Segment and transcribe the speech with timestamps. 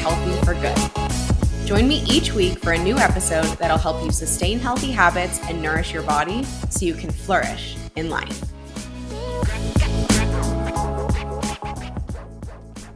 [0.00, 1.66] healthy for good.
[1.66, 5.62] Join me each week for a new episode that'll help you sustain healthy habits and
[5.62, 8.40] nourish your body so you can flourish in life.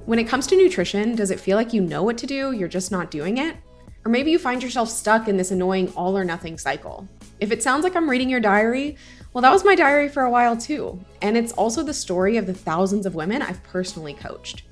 [0.06, 2.68] When it comes to nutrition, does it feel like you know what to do, you're
[2.68, 3.56] just not doing it?
[4.04, 7.08] Or maybe you find yourself stuck in this annoying all or nothing cycle.
[7.40, 8.96] If it sounds like I'm reading your diary,
[9.32, 11.02] well, that was my diary for a while too.
[11.22, 14.64] And it's also the story of the thousands of women I've personally coached.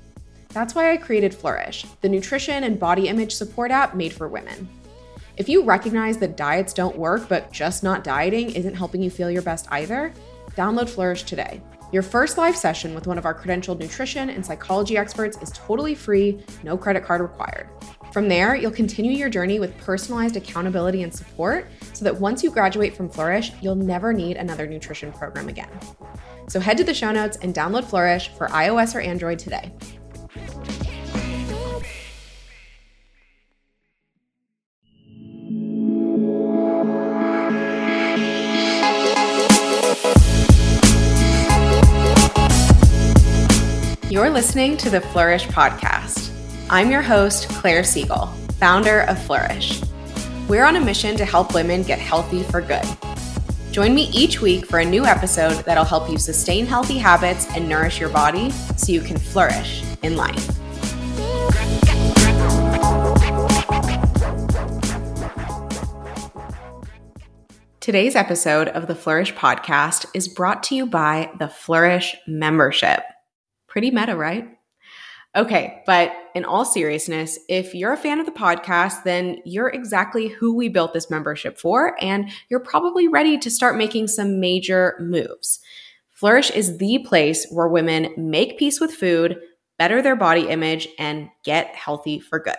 [0.53, 4.69] That's why I created Flourish, the nutrition and body image support app made for women.
[5.35, 9.31] If you recognize that diets don't work, but just not dieting isn't helping you feel
[9.31, 10.13] your best either,
[10.55, 11.59] download Flourish today.
[11.91, 15.95] Your first live session with one of our credentialed nutrition and psychology experts is totally
[15.95, 17.67] free, no credit card required.
[18.11, 22.51] From there, you'll continue your journey with personalized accountability and support so that once you
[22.51, 25.69] graduate from Flourish, you'll never need another nutrition program again.
[26.47, 29.73] So head to the show notes and download Flourish for iOS or Android today.
[44.13, 46.29] You're listening to the Flourish Podcast.
[46.69, 48.27] I'm your host, Claire Siegel,
[48.59, 49.81] founder of Flourish.
[50.47, 52.85] We're on a mission to help women get healthy for good.
[53.71, 57.67] Join me each week for a new episode that'll help you sustain healthy habits and
[57.67, 60.47] nourish your body so you can flourish in life.
[67.79, 73.01] Today's episode of the Flourish podcast is brought to you by the Flourish membership.
[73.73, 74.47] Pretty meta, right?
[75.35, 80.27] Okay, but in all seriousness, if you're a fan of the podcast, then you're exactly
[80.27, 84.95] who we built this membership for, and you're probably ready to start making some major
[84.99, 85.59] moves.
[86.11, 89.39] Flourish is the place where women make peace with food,
[89.79, 92.53] better their body image, and get healthy for good.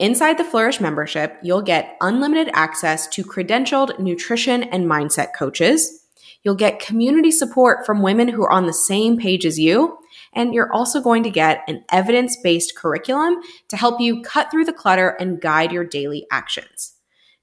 [0.00, 6.02] Inside the Flourish membership, you'll get unlimited access to credentialed nutrition and mindset coaches.
[6.42, 9.96] You'll get community support from women who are on the same page as you
[10.36, 14.66] and you're also going to get an evidence based curriculum to help you cut through
[14.66, 16.92] the clutter and guide your daily actions.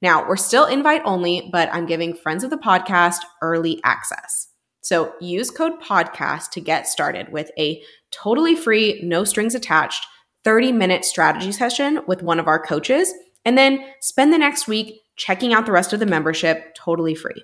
[0.01, 4.49] Now, we're still invite only, but I'm giving friends of the podcast early access.
[4.81, 7.81] So use code podcast to get started with a
[8.11, 10.05] totally free, no strings attached
[10.43, 13.13] 30 minute strategy session with one of our coaches,
[13.45, 17.43] and then spend the next week checking out the rest of the membership totally free.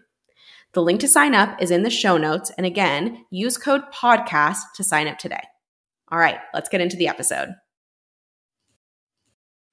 [0.74, 2.52] The link to sign up is in the show notes.
[2.56, 5.41] And again, use code podcast to sign up today.
[6.12, 7.50] All right, let's get into the episode.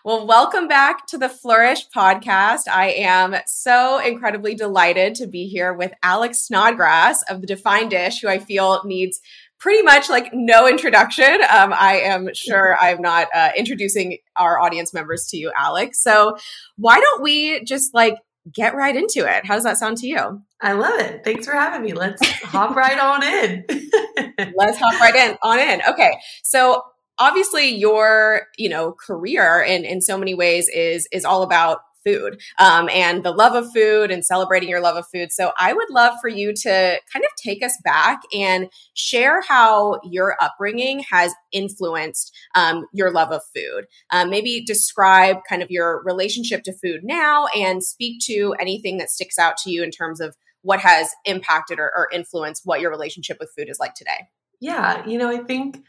[0.06, 2.62] Well, welcome back to the Flourish podcast.
[2.72, 8.20] I am so incredibly delighted to be here with Alex Snodgrass of the Defined Dish,
[8.20, 9.20] who I feel needs
[9.58, 11.40] pretty much like no introduction.
[11.50, 16.02] Um, I am sure I'm not uh, introducing our audience members to you, Alex.
[16.02, 16.36] So
[16.76, 18.16] why don't we just like
[18.52, 19.44] get right into it?
[19.44, 20.42] How does that sound to you?
[20.60, 21.22] I love it.
[21.24, 21.92] Thanks for having me.
[21.92, 23.64] Let's hop right on in.
[24.56, 25.82] Let's hop right in on in.
[25.88, 26.12] Okay.
[26.42, 26.82] So
[27.18, 32.40] obviously your, you know, career in, in so many ways is, is all about food
[32.58, 35.32] um, and the love of food and celebrating your love of food.
[35.32, 40.00] So I would love for you to kind of take us back and share how
[40.04, 43.86] your upbringing has influenced um, your love of food.
[44.10, 49.10] Um, maybe describe kind of your relationship to food now and speak to anything that
[49.10, 52.90] sticks out to you in terms of what has impacted or, or influenced what your
[52.90, 54.26] relationship with food is like today.
[54.60, 55.82] Yeah, you know, I think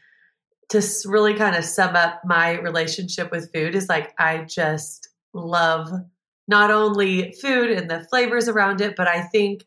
[0.70, 5.92] to really kind of sum up my relationship with food is like I just love
[6.48, 9.64] not only food and the flavors around it, but I think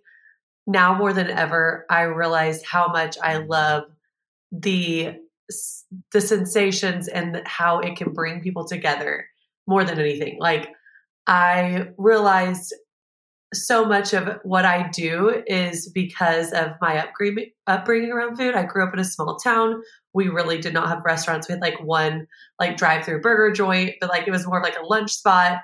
[0.67, 3.85] now more than ever I realize how much I love
[4.53, 5.17] the
[6.13, 9.27] the sensations and how it can bring people together
[9.67, 10.37] more than anything.
[10.39, 10.69] Like
[11.27, 12.73] I realized
[13.53, 18.55] so much of what I do is because of my upbringing, upbringing around food.
[18.55, 19.83] I grew up in a small town.
[20.13, 21.49] We really did not have restaurants.
[21.49, 22.27] We had like one
[22.59, 25.59] like drive-through burger joint, but like it was more like a lunch spot.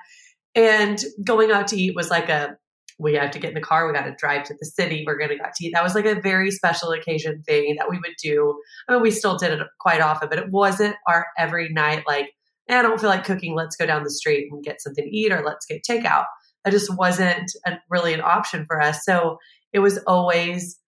[0.55, 2.57] And going out to eat was like a
[2.99, 3.85] we have to get in the car.
[3.85, 5.03] We got to drive to the city.
[5.05, 5.71] We're going to go to eat.
[5.73, 8.59] That was like a very special occasion thing that we would do.
[8.87, 12.03] I mean, we still did it quite often, but it wasn't our every night.
[12.07, 12.33] Like,
[12.69, 13.55] eh, I don't feel like cooking.
[13.55, 16.25] Let's go down the street and get something to eat, or let's get takeout.
[16.65, 19.05] That just wasn't a, really an option for us.
[19.05, 19.37] So
[19.73, 20.79] it was always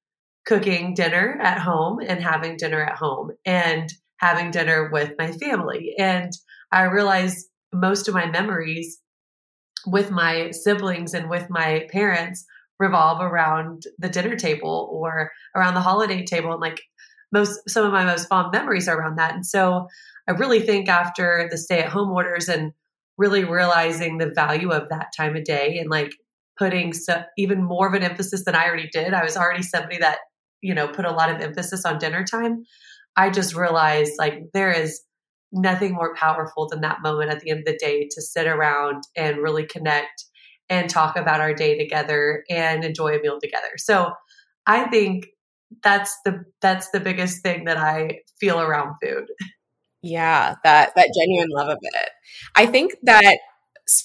[0.50, 5.94] cooking dinner at home and having dinner at home and having dinner with my family.
[6.00, 6.34] And
[6.72, 9.00] I realized most of my memories
[9.86, 12.44] with my siblings and with my parents
[12.80, 16.82] revolve around the dinner table or around the holiday table and like
[17.32, 19.36] most some of my most fond memories are around that.
[19.36, 19.88] And so
[20.28, 22.72] I really think after the stay at home orders and
[23.20, 26.12] really realizing the value of that time of day and like
[26.60, 29.14] putting so, even more of an emphasis than I already did.
[29.14, 30.18] I was already somebody that,
[30.62, 32.64] you know, put a lot of emphasis on dinner time.
[33.16, 35.02] I just realized like there is
[35.52, 39.04] nothing more powerful than that moment at the end of the day to sit around
[39.16, 40.26] and really connect
[40.70, 43.72] and talk about our day together and enjoy a meal together.
[43.78, 44.12] So
[44.68, 45.26] I think
[45.84, 49.26] that's the that's the biggest thing that I feel around food.
[50.02, 52.10] Yeah, that that genuine love of it.
[52.56, 53.38] I think that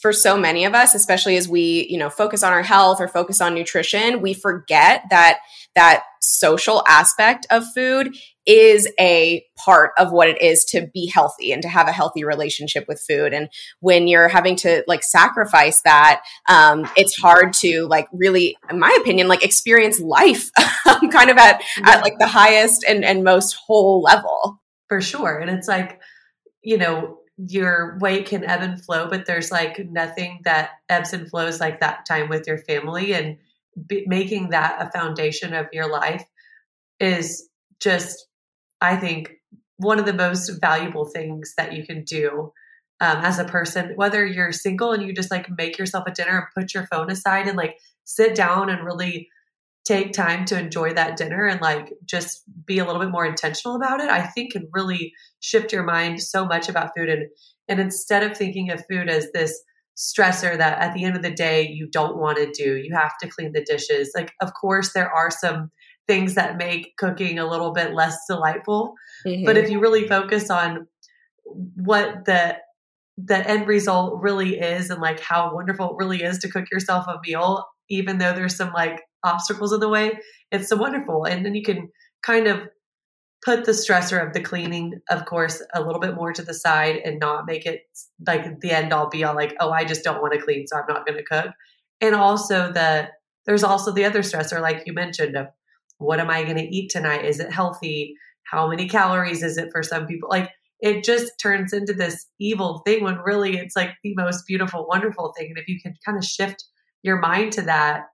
[0.01, 3.09] for so many of us especially as we you know focus on our health or
[3.09, 5.39] focus on nutrition we forget that
[5.75, 8.15] that social aspect of food
[8.47, 12.25] is a part of what it is to be healthy and to have a healthy
[12.25, 13.33] relationship with food.
[13.33, 13.49] And
[13.81, 18.97] when you're having to like sacrifice that um, it's hard to like really in my
[19.01, 20.51] opinion like experience life
[21.11, 24.61] kind of at, at like the highest and, and most whole level.
[24.89, 25.39] For sure.
[25.39, 26.01] And it's like
[26.63, 31.29] you know your weight can ebb and flow, but there's like nothing that ebbs and
[31.29, 33.13] flows like that time with your family.
[33.13, 33.39] And
[34.07, 36.25] making that a foundation of your life
[37.01, 37.49] is
[37.81, 38.29] just,
[38.81, 39.33] I think,
[39.79, 42.53] one of the most valuable things that you can do
[43.01, 46.39] um, as a person, whether you're single and you just like make yourself a dinner
[46.39, 49.29] and put your phone aside and like sit down and really
[49.85, 53.77] take time to enjoy that dinner and like just be a little bit more intentional
[53.77, 57.11] about it, I think can really shift your mind so much about food.
[57.11, 57.29] And,
[57.69, 59.61] and instead of thinking of food as this
[59.97, 63.13] stressor that at the end of the day you don't want to do, you have
[63.21, 64.13] to clean the dishes.
[64.15, 65.71] Like, of course, there are some
[66.07, 68.95] things that make cooking a little bit less delightful.
[69.27, 69.45] Mm-hmm.
[69.45, 70.87] But if you really focus on
[71.45, 72.57] what the
[73.17, 77.07] the end result really is and like how wonderful it really is to cook yourself
[77.07, 80.13] a meal even though there's some like obstacles in the way,
[80.51, 81.25] it's so wonderful.
[81.25, 81.89] And then you can
[82.23, 82.61] kind of
[83.45, 86.97] put the stressor of the cleaning, of course, a little bit more to the side
[87.05, 87.83] and not make it
[88.27, 90.77] like the end all be all like, oh, I just don't want to clean, so
[90.77, 91.53] I'm not going to cook.
[92.01, 93.09] And also the
[93.47, 95.49] there's also the other stressor, like you mentioned, of
[95.99, 97.27] what am I going to eat tonight?
[97.27, 98.15] Is it healthy?
[98.51, 100.29] How many calories is it for some people?
[100.31, 100.51] Like
[100.81, 105.35] it just turns into this evil thing when really it's like the most beautiful, wonderful
[105.37, 105.49] thing.
[105.51, 106.65] And if you can kind of shift
[107.03, 108.05] your mind to that,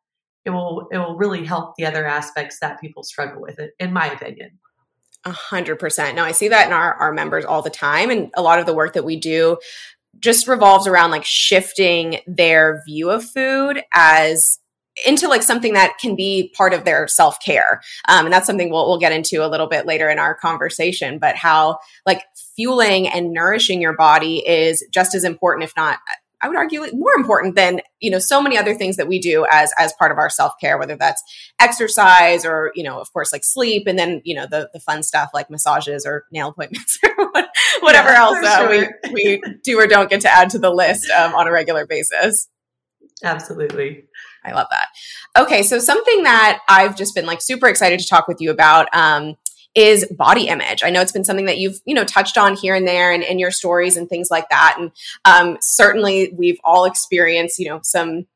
[0.45, 3.93] it will it will really help the other aspects that people struggle with it, in
[3.93, 4.59] my opinion.
[5.25, 6.17] A hundred percent.
[6.17, 8.11] No, I see that in our, our members all the time.
[8.11, 9.59] And a lot of the work that we do
[10.19, 14.59] just revolves around like shifting their view of food as
[15.07, 17.81] into like something that can be part of their self care.
[18.09, 21.19] Um, and that's something we'll, we'll get into a little bit later in our conversation,
[21.19, 22.23] but how like
[22.57, 25.99] fueling and nourishing your body is just as important, if not
[26.43, 29.47] I would argue more important than, you know, so many other things that we do
[29.51, 31.23] as as part of our self-care, whether that's
[31.61, 35.03] exercise or, you know, of course like sleep and then, you know, the the fun
[35.03, 37.31] stuff like massages or nail appointments or
[37.81, 39.01] whatever yeah, else uh, sure.
[39.13, 41.87] we we do or don't get to add to the list um, on a regular
[41.87, 42.49] basis.
[43.23, 44.05] Absolutely.
[44.45, 44.89] I love that.
[45.39, 48.89] Okay, so something that I've just been like super excited to talk with you about
[48.95, 49.37] um,
[49.75, 50.83] is body image.
[50.83, 53.23] I know it's been something that you've, you know, touched on here and there and
[53.23, 54.77] in your stories and things like that.
[54.79, 54.91] And
[55.25, 58.27] um, certainly we've all experienced, you know, some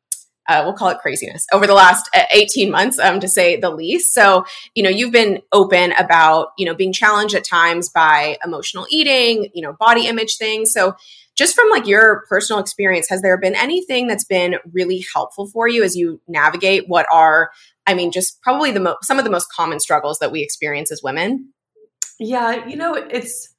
[0.47, 3.71] uh, we'll call it craziness over the last uh, 18 months um, to say the
[3.71, 8.37] least so you know you've been open about you know being challenged at times by
[8.45, 10.95] emotional eating you know body image things so
[11.35, 15.69] just from like your personal experience has there been anything that's been really helpful for
[15.69, 17.51] you as you navigate what are
[17.87, 20.91] I mean, just probably the mo- some of the most common struggles that we experience
[20.91, 21.53] as women.
[22.19, 23.55] Yeah, you know, it's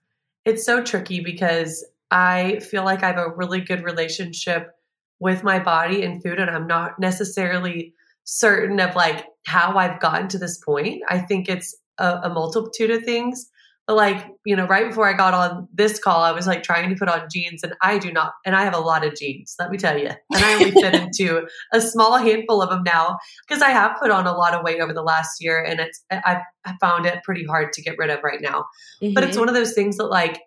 [0.45, 4.71] it's so tricky because I feel like I have a really good relationship
[5.19, 10.27] with my body and food, and I'm not necessarily certain of like how I've gotten
[10.29, 11.03] to this point.
[11.09, 13.49] I think it's a, a multitude of things.
[13.87, 16.95] Like, you know, right before I got on this call, I was like trying to
[16.95, 19.69] put on jeans and I do not, and I have a lot of jeans, let
[19.69, 20.07] me tell you.
[20.07, 24.09] And I only fit into a small handful of them now because I have put
[24.09, 26.41] on a lot of weight over the last year and it's, I've
[26.81, 28.65] found it pretty hard to get rid of right now.
[29.03, 29.13] Mm-hmm.
[29.13, 29.41] But it's mm-hmm.
[29.41, 30.41] one of those things that like,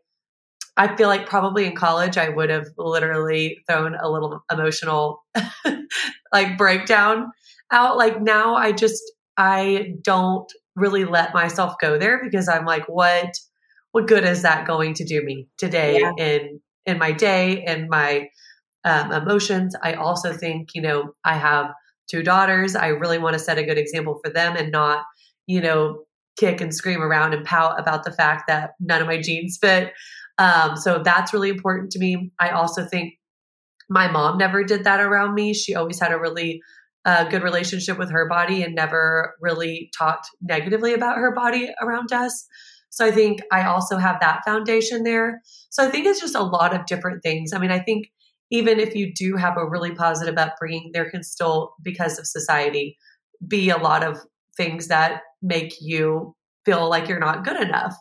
[0.76, 5.25] I feel like probably in college I would have literally thrown a little emotional
[6.33, 7.30] like breakdown
[7.71, 7.97] out.
[7.97, 9.02] Like now I just,
[9.38, 13.35] I don't really let myself go there because I'm like, what
[13.92, 16.12] what good is that going to do me today yeah.
[16.18, 18.28] in in my day and my
[18.85, 19.75] um, emotions?
[19.83, 21.71] I also think, you know, I have
[22.11, 22.75] two daughters.
[22.75, 25.04] I really want to set a good example for them and not,
[25.47, 26.04] you know,
[26.38, 29.92] kick and scream around and pout about the fact that none of my jeans fit.
[30.38, 32.30] Um, so that's really important to me.
[32.38, 33.14] I also think
[33.88, 35.54] my mom never did that around me.
[35.54, 36.62] She always had a really
[37.08, 42.12] a good relationship with her body and never really talked negatively about her body around
[42.12, 42.46] us.
[42.90, 45.40] So I think I also have that foundation there.
[45.70, 47.54] So I think it's just a lot of different things.
[47.54, 48.08] I mean, I think
[48.50, 52.98] even if you do have a really positive upbringing, there can still, because of society,
[53.46, 54.18] be a lot of
[54.56, 56.34] things that make you
[56.66, 57.94] feel like you're not good enough.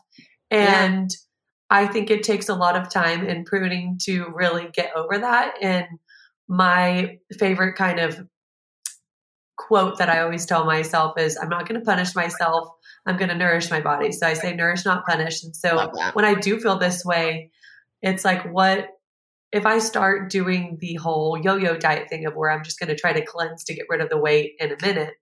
[0.50, 1.78] And yeah.
[1.78, 5.54] I think it takes a lot of time and pruning to really get over that.
[5.62, 5.86] And
[6.46, 8.20] my favorite kind of
[9.58, 12.68] quote that I always tell myself is I'm not going to punish myself.
[13.04, 14.12] I'm going to nourish my body.
[14.12, 15.42] So I say nourish, not punish.
[15.42, 17.50] And so when I do feel this way,
[18.00, 18.88] it's like, what
[19.50, 22.88] if I start doing the whole yo yo diet thing of where I'm just going
[22.88, 25.14] to try to cleanse to get rid of the weight in a minute?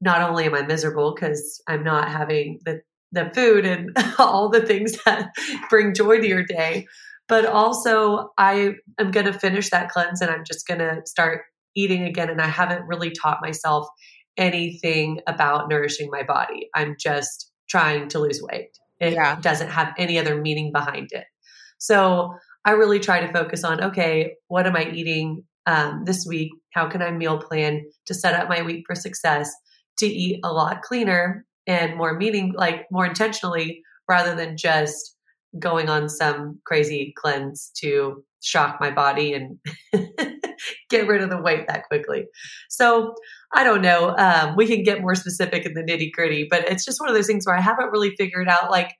[0.00, 2.80] Not only am I miserable because I'm not having the,
[3.12, 5.30] the food and all the things that
[5.68, 6.86] bring joy to your day,
[7.28, 11.42] but also I am going to finish that cleanse and I'm just going to start
[11.74, 12.30] eating again.
[12.30, 13.86] And I haven't really taught myself
[14.36, 16.68] anything about nourishing my body.
[16.74, 18.76] I'm just trying to lose weight.
[19.00, 19.38] It yeah.
[19.40, 21.24] doesn't have any other meaning behind it.
[21.78, 26.52] So I really try to focus on okay, what am I eating um, this week?
[26.72, 29.52] How can I meal plan to set up my week for success
[29.98, 35.16] to eat a lot cleaner and more meaning, like more intentionally, rather than just
[35.58, 39.58] going on some crazy cleanse to shock my body and
[40.92, 42.26] get rid of the weight that quickly.
[42.68, 43.14] So
[43.52, 44.14] I don't know.
[44.16, 47.16] Um, we can get more specific in the nitty gritty, but it's just one of
[47.16, 48.92] those things where I haven't really figured out like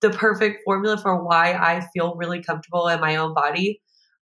[0.00, 3.80] the perfect formula for why I feel really comfortable in my own body.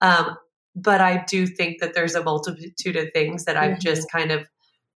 [0.01, 0.35] Um,
[0.75, 3.81] but I do think that there's a multitude of things that I've mm-hmm.
[3.81, 4.47] just kind of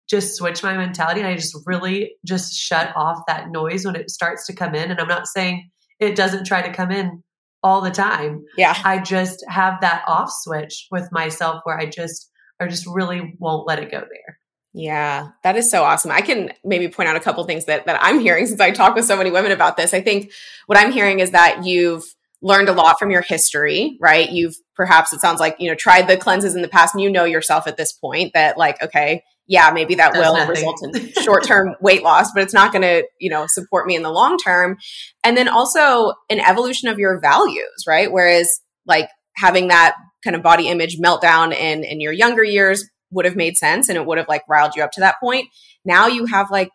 [0.08, 4.10] just switched my mentality and I just really just shut off that noise when it
[4.10, 4.90] starts to come in.
[4.90, 7.22] And I'm not saying it doesn't try to come in
[7.64, 8.44] all the time.
[8.56, 8.76] Yeah.
[8.84, 12.30] I just have that off switch with myself where I just
[12.60, 14.38] I just really won't let it go there.
[14.76, 16.10] Yeah, that is so awesome.
[16.10, 18.94] I can maybe point out a couple things that that I'm hearing since I talk
[18.94, 19.94] with so many women about this.
[19.94, 20.30] I think
[20.66, 22.04] what I'm hearing is that you've
[22.42, 24.30] learned a lot from your history, right?
[24.30, 27.10] You've perhaps it sounds like, you know, tried the cleanses in the past and you
[27.10, 30.48] know yourself at this point that like, okay, yeah, maybe that will nothing.
[30.48, 34.02] result in short-term weight loss, but it's not going to, you know, support me in
[34.02, 34.76] the long term.
[35.22, 38.10] And then also an evolution of your values, right?
[38.10, 43.26] Whereas like having that kind of body image meltdown in in your younger years would
[43.26, 45.48] have made sense and it would have like riled you up to that point.
[45.84, 46.70] Now you have like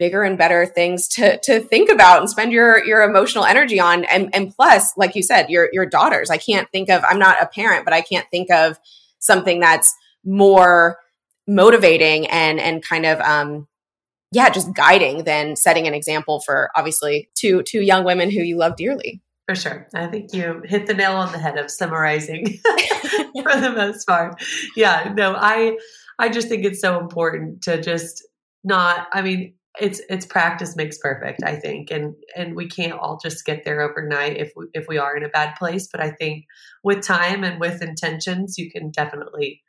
[0.00, 4.04] bigger and better things to to think about and spend your your emotional energy on
[4.06, 7.40] and and plus like you said your your daughters I can't think of I'm not
[7.40, 8.78] a parent but I can't think of
[9.18, 10.98] something that's more
[11.46, 13.68] motivating and and kind of um
[14.32, 18.56] yeah just guiding than setting an example for obviously two two young women who you
[18.56, 19.88] love dearly for sure.
[19.92, 24.40] I think you hit the nail on the head of summarizing for the most part.
[24.76, 25.76] Yeah, no, I
[26.20, 28.24] I just think it's so important to just
[28.62, 31.90] not I mean, it's it's practice makes perfect, I think.
[31.90, 35.24] And and we can't all just get there overnight if we, if we are in
[35.24, 36.44] a bad place, but I think
[36.84, 39.62] with time and with intentions, you can definitely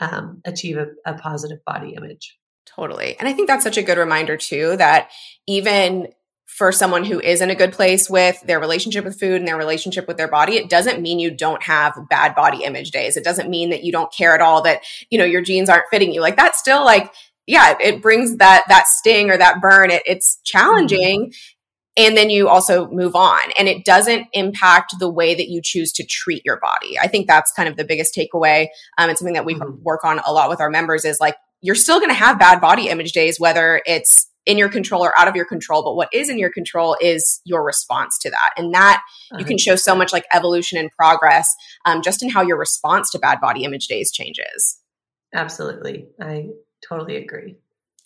[0.00, 2.36] um, achieve a, a positive body image.
[2.66, 3.16] Totally.
[3.18, 5.10] And I think that's such a good reminder too that
[5.46, 6.08] even
[6.46, 9.56] for someone who is in a good place with their relationship with food and their
[9.56, 13.16] relationship with their body, it doesn't mean you don't have bad body image days.
[13.16, 15.88] It doesn't mean that you don't care at all that, you know, your jeans aren't
[15.90, 16.20] fitting you.
[16.20, 17.12] Like that's still like,
[17.46, 19.90] yeah, it brings that, that sting or that burn.
[19.90, 21.32] It, it's challenging.
[21.96, 25.92] And then you also move on and it doesn't impact the way that you choose
[25.92, 26.98] to treat your body.
[26.98, 28.66] I think that's kind of the biggest takeaway.
[28.98, 29.80] Um, it's something that we mm-hmm.
[29.82, 32.60] work on a lot with our members is like, you're still going to have bad
[32.60, 35.82] body image days, whether it's in your control or out of your control.
[35.82, 38.50] But what is in your control is your response to that.
[38.56, 39.00] And that
[39.38, 41.54] you can show so much like evolution and progress
[41.86, 44.78] um, just in how your response to bad body image days changes.
[45.32, 46.06] Absolutely.
[46.20, 46.48] I
[46.88, 47.56] totally agree.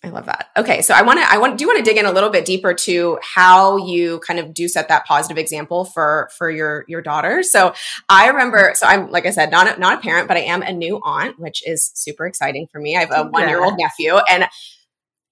[0.01, 0.47] I love that.
[0.55, 2.45] Okay, so I want to I want do want to dig in a little bit
[2.45, 7.01] deeper to how you kind of do set that positive example for for your your
[7.01, 7.43] daughter.
[7.43, 7.73] So
[8.07, 10.61] I remember so I'm like I said not a, not a parent but I am
[10.61, 12.95] a new aunt, which is super exciting for me.
[12.95, 14.47] I have a 1-year-old nephew and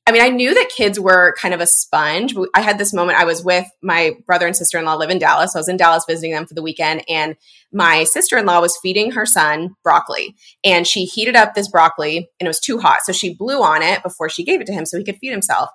[0.08, 2.34] I mean, I knew that kids were kind of a sponge.
[2.54, 3.20] I had this moment.
[3.20, 5.52] I was with my brother and sister in law live in Dallas.
[5.52, 7.36] So I was in Dallas visiting them for the weekend, and
[7.74, 10.34] my sister in law was feeding her son broccoli,
[10.64, 13.84] and she heated up this broccoli, and it was too hot, so she blew on
[13.84, 15.70] it before she gave it to him so he could feed himself.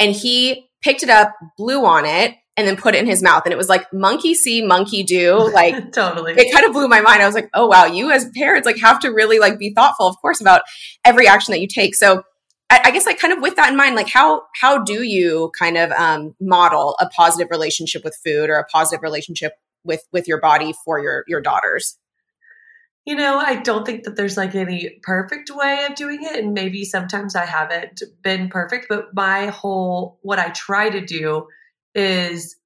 [0.00, 3.42] And he picked it up, blew on it, and then put it in his mouth.
[3.44, 5.36] And it was like monkey see, monkey do.
[5.56, 6.34] Like totally.
[6.36, 7.22] It kind of blew my mind.
[7.22, 10.06] I was like, oh wow, you as parents like have to really like be thoughtful,
[10.06, 10.62] of course, about
[11.04, 11.94] every action that you take.
[11.94, 12.24] So
[12.70, 15.52] I, I guess like kind of with that in mind, like how how do you
[15.58, 19.54] kind of um, model a positive relationship with food or a positive relationship
[19.84, 21.98] with with your body for your your daughters?
[23.06, 26.42] you know, I don't think that there's like any perfect way of doing it.
[26.42, 31.46] And maybe sometimes I haven't been perfect, but my whole, what I try to do
[31.94, 32.56] is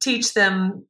[0.00, 0.86] teach them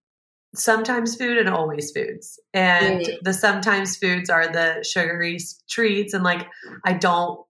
[0.55, 2.41] sometimes food and always foods.
[2.55, 3.19] And mm.
[3.21, 5.39] the sometimes foods are the sugary
[5.69, 6.15] treats.
[6.15, 6.49] And like,
[6.87, 7.41] I don't,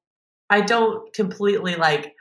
[0.50, 2.12] I don't completely like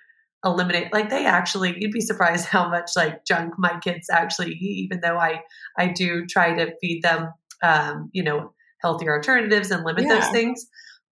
[0.45, 4.85] eliminate, like they actually, you'd be surprised how much like junk my kids actually eat,
[4.85, 5.41] even though I,
[5.77, 10.19] I do try to feed them, um, you know, healthier alternatives and limit yeah.
[10.19, 10.65] those things.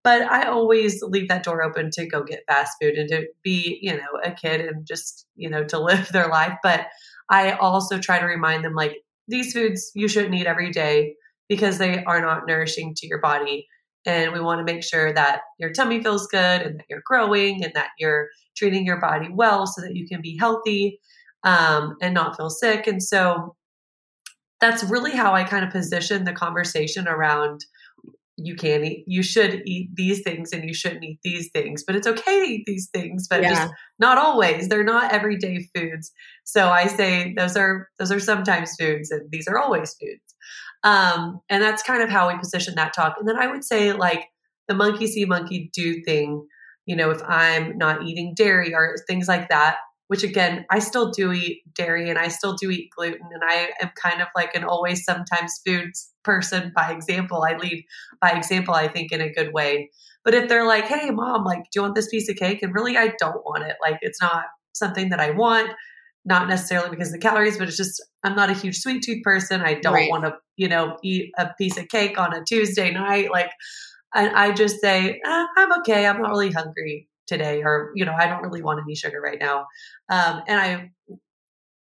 [0.03, 3.77] But I always leave that door open to go get fast food and to be,
[3.82, 6.58] you know, a kid and just, you know, to live their life.
[6.63, 6.88] But
[7.30, 11.15] I also try to remind them like these foods you shouldn't eat every day
[11.48, 13.68] because they are not nourishing to your body.
[14.05, 17.63] And we want to make sure that your tummy feels good and that you're growing
[17.63, 21.00] and that you're treating your body well so that you can be healthy
[21.43, 22.88] um, and not feel sick.
[22.88, 23.55] And so
[24.60, 27.65] that's really how I kind of position the conversation around
[28.38, 31.96] you can eat, you should eat these things and you shouldn't eat these things, but
[31.96, 33.50] it's okay to eat these things, but yeah.
[33.50, 34.67] just not always.
[34.67, 36.12] They're not everyday foods.
[36.43, 40.31] So I say those are, those are sometimes foods and these are always foods.
[40.84, 43.16] Um, and that's kind of how we position that talk.
[43.20, 44.28] And then I would say like
[44.68, 46.48] the monkey see, monkey do thing,
[46.86, 51.12] you know, if I'm not eating dairy or things like that, which again, I still
[51.12, 53.30] do eat dairy and I still do eat gluten.
[53.32, 57.46] And I am kind of like an always sometimes foods person by example.
[57.48, 57.86] I lead
[58.20, 59.90] by example, I think, in a good way.
[60.26, 62.62] But if they're like, hey, mom, like, do you want this piece of cake?
[62.62, 63.78] And really, I don't want it.
[63.82, 65.72] Like, it's not something that I want,
[66.25, 69.24] not necessarily because of the calories, but it's just, I'm not a huge sweet tooth
[69.24, 69.62] person.
[69.62, 70.10] I don't right.
[70.10, 73.32] want to, you know, eat a piece of cake on a Tuesday night.
[73.32, 73.51] Like,
[74.13, 76.06] and I just say, eh, I'm okay.
[76.06, 79.40] I'm not really hungry today or you know i don't really want any sugar right
[79.40, 79.66] now
[80.10, 80.90] um, and i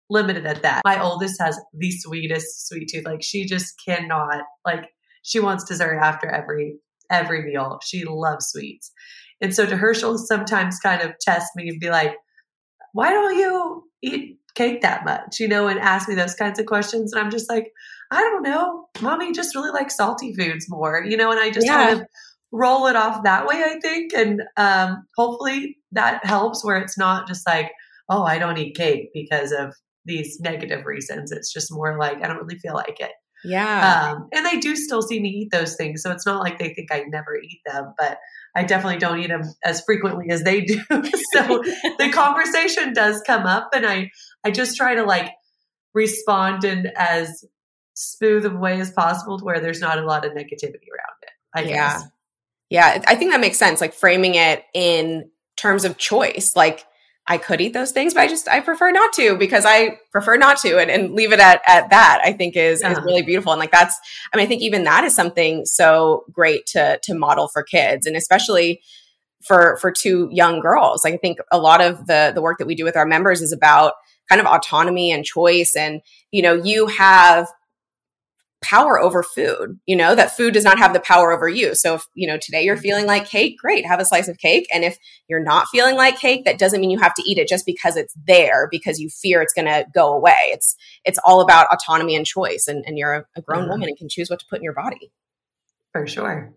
[0.10, 4.90] limited at that my oldest has the sweetest sweet tooth like she just cannot like
[5.22, 6.78] she wants dessert after every
[7.12, 8.92] every meal she loves sweets
[9.42, 12.16] and so to her she'll sometimes kind of test me and be like
[12.94, 16.66] why don't you eat cake that much you know and ask me those kinds of
[16.66, 17.72] questions and i'm just like
[18.12, 21.68] i don't know mommy just really likes salty foods more you know and i just
[21.68, 21.88] yeah.
[21.88, 22.08] kind of
[22.56, 24.14] roll it off that way, I think.
[24.14, 27.72] And um, hopefully that helps where it's not just like,
[28.10, 29.74] oh, I don't eat cake because of
[30.06, 31.32] these negative reasons.
[31.32, 33.12] It's just more like, I don't really feel like it.
[33.44, 34.14] Yeah.
[34.16, 36.02] Um, and they do still see me eat those things.
[36.02, 38.18] So it's not like they think I never eat them, but
[38.56, 40.80] I definitely don't eat them as frequently as they do.
[41.34, 41.62] so
[42.00, 44.12] the conversation does come up and I,
[44.44, 45.32] I just try to like
[45.94, 47.44] respond in as
[47.96, 51.22] smooth of a way as possible to where there's not a lot of negativity around
[51.22, 51.32] it.
[51.54, 51.68] I yeah.
[51.68, 52.04] guess.
[52.70, 53.82] Yeah, I think that makes sense.
[53.82, 56.56] Like framing it in terms of choice.
[56.56, 56.86] Like
[57.28, 60.38] I could eat those things, but I just I prefer not to because I prefer
[60.38, 62.92] not to and, and leave it at at that, I think is yeah.
[62.92, 63.52] is really beautiful.
[63.52, 64.00] And like that's
[64.32, 68.06] I mean, I think even that is something so great to to model for kids
[68.06, 68.82] and especially
[69.44, 71.04] for for two young girls.
[71.04, 73.42] Like I think a lot of the the work that we do with our members
[73.42, 73.94] is about
[74.30, 77.48] kind of autonomy and choice and you know you have
[78.62, 81.76] power over food, you know, that food does not have the power over you.
[81.76, 84.68] So if, you know, today you're feeling like cake, great, have a slice of cake.
[84.74, 87.48] And if you're not feeling like cake, that doesn't mean you have to eat it
[87.48, 90.38] just because it's there because you fear it's going to go away.
[90.46, 92.68] It's, it's all about autonomy and choice.
[92.68, 94.74] And, and you're a, a grown woman and can choose what to put in your
[94.74, 95.12] body.
[95.92, 96.54] For sure.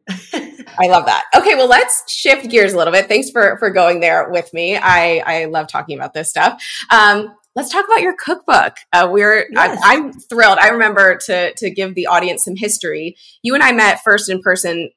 [0.81, 1.25] I love that.
[1.37, 3.07] Okay, well, let's shift gears a little bit.
[3.07, 4.77] Thanks for for going there with me.
[4.77, 6.61] I I love talking about this stuff.
[6.91, 8.77] Um, let's talk about your cookbook.
[8.93, 9.81] Uh, we're yes.
[9.85, 10.59] I, am thrilled.
[10.59, 13.17] I remember to to give the audience some history.
[13.43, 14.91] You and I met first in person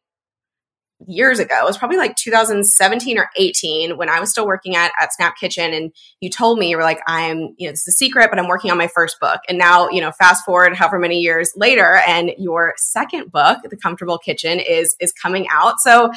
[1.08, 1.56] years ago.
[1.60, 5.36] It was probably like 2017 or 18 when I was still working at at Snap
[5.40, 8.30] Kitchen, and you told me you were like, "I'm you know this is a secret,
[8.30, 11.20] but I'm working on my first book." And now you know, fast forward however many
[11.20, 15.80] years later, and your second book, The Comfortable Kitchen, is is coming out.
[15.80, 16.12] So.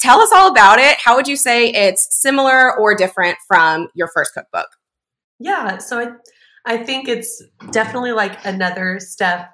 [0.00, 0.96] Tell us all about it.
[0.96, 4.77] How would you say it's similar or different from your first cookbook?
[5.38, 6.08] Yeah, so I
[6.64, 9.50] I think it's definitely like another step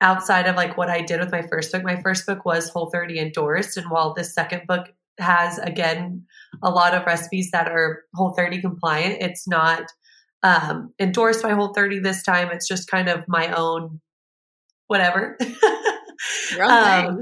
[0.00, 1.84] outside of like what I did with my first book.
[1.84, 6.24] My first book was Whole 30 endorsed and while this second book has again
[6.62, 9.84] a lot of recipes that are Whole 30 compliant, it's not
[10.42, 12.50] um, endorsed by Whole 30 this time.
[12.50, 14.00] It's just kind of my own
[14.86, 15.36] whatever.
[16.62, 17.20] um,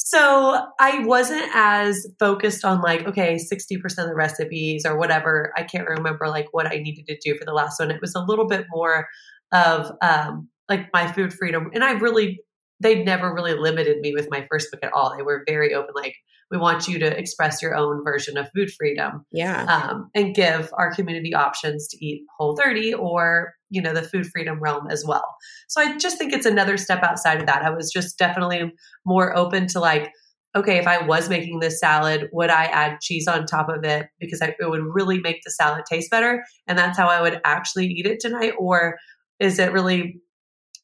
[0.00, 5.52] so I wasn't as focused on like, okay, 60% of the recipes or whatever.
[5.56, 7.90] I can't remember like what I needed to do for the last one.
[7.90, 9.08] It was a little bit more
[9.50, 11.70] of um, like my food freedom.
[11.74, 12.38] And I really,
[12.78, 15.16] they never really limited me with my first book at all.
[15.16, 16.14] They were very open, like,
[16.50, 19.24] we want you to express your own version of food freedom.
[19.32, 19.64] Yeah.
[19.64, 24.26] Um, and give our community options to eat whole 30 or, you know, the food
[24.26, 25.36] freedom realm as well.
[25.68, 27.62] So I just think it's another step outside of that.
[27.62, 28.72] I was just definitely
[29.04, 30.10] more open to like,
[30.56, 34.06] okay, if I was making this salad, would I add cheese on top of it
[34.18, 36.42] because I, it would really make the salad taste better?
[36.66, 38.54] And that's how I would actually eat it tonight?
[38.58, 38.96] Or
[39.38, 40.20] is it really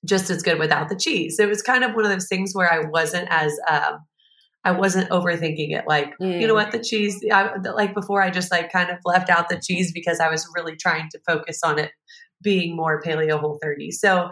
[0.04, 1.38] just as good without the cheese?
[1.38, 4.00] It was kind of one of those things where I wasn't as, um,
[4.64, 5.84] I wasn't overthinking it.
[5.86, 6.40] Like, mm.
[6.40, 6.64] you know mm.
[6.64, 9.92] what, the cheese, I, like before, I just like kind of left out the cheese
[9.92, 11.90] because I was really trying to focus on it
[12.42, 13.90] being more paleo whole 30.
[13.90, 14.30] So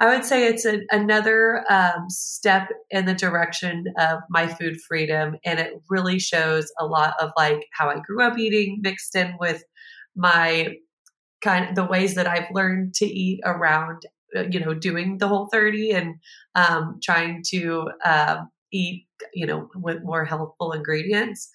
[0.00, 5.36] I would say it's a, another um, step in the direction of my food freedom.
[5.44, 9.34] And it really shows a lot of like how I grew up eating mixed in
[9.38, 9.62] with
[10.16, 10.74] my
[11.42, 14.02] kind of the ways that I've learned to eat around,
[14.36, 16.14] uh, you know, doing the whole 30 and
[16.56, 18.38] um, trying to uh,
[18.72, 21.50] eat, you know, with more healthful ingredients.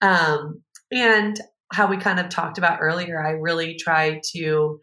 [0.00, 1.40] Um, and
[1.72, 4.80] how we kind of talked about earlier, I really try to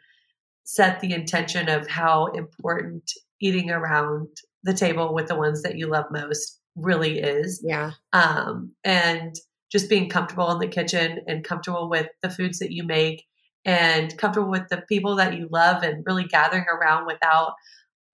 [0.63, 4.27] set the intention of how important eating around
[4.63, 7.63] the table with the ones that you love most really is.
[7.65, 7.91] Yeah.
[8.13, 9.35] Um, and
[9.71, 13.25] just being comfortable in the kitchen and comfortable with the foods that you make
[13.65, 17.53] and comfortable with the people that you love and really gathering around without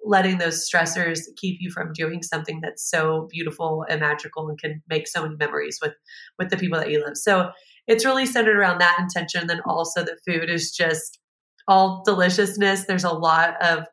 [0.05, 4.81] letting those stressors keep you from doing something that's so beautiful and magical and can
[4.87, 5.93] make so many memories with
[6.37, 7.17] with the people that you love.
[7.17, 7.49] So
[7.87, 9.47] it's really centered around that intention.
[9.47, 11.19] Then also the food is just
[11.67, 12.85] all deliciousness.
[12.85, 13.85] There's a lot of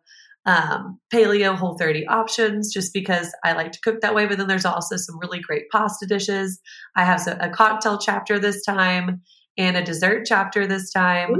[0.44, 4.26] um, paleo whole 30 options just because I like to cook that way.
[4.26, 6.60] But then there's also some really great pasta dishes.
[6.96, 9.22] I have a cocktail chapter this time
[9.58, 11.34] and a dessert chapter this time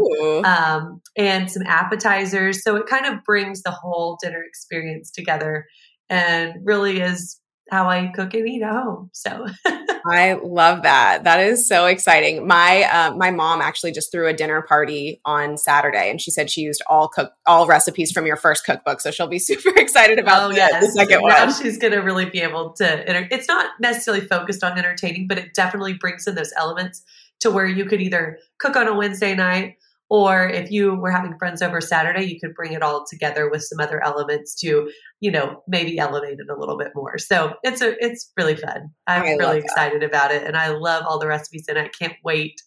[0.45, 2.63] um, and some appetizers.
[2.63, 5.67] So it kind of brings the whole dinner experience together
[6.11, 9.09] and really is how I cook and eat at home.
[9.15, 9.47] So
[10.07, 11.25] I love that.
[11.25, 12.47] That is so exciting.
[12.47, 16.51] My uh, my mom actually just threw a dinner party on Saturday, and she said
[16.51, 19.01] she used all cook all recipes from your first cookbook.
[19.01, 20.85] So she'll be super excited about oh, the, yes.
[20.85, 21.53] the second one.
[21.55, 23.33] She's going to really be able to.
[23.33, 27.03] It's not necessarily focused on entertaining, but it definitely brings in those elements
[27.43, 29.77] to where you could either cook on a Wednesday night
[30.13, 33.63] or if you were having friends over Saturday, you could bring it all together with
[33.63, 37.17] some other elements to, you know, maybe elevate it a little bit more.
[37.17, 38.91] So it's a it's really fun.
[39.07, 42.13] I'm I really excited about it, and I love all the recipes, and I can't
[42.23, 42.61] wait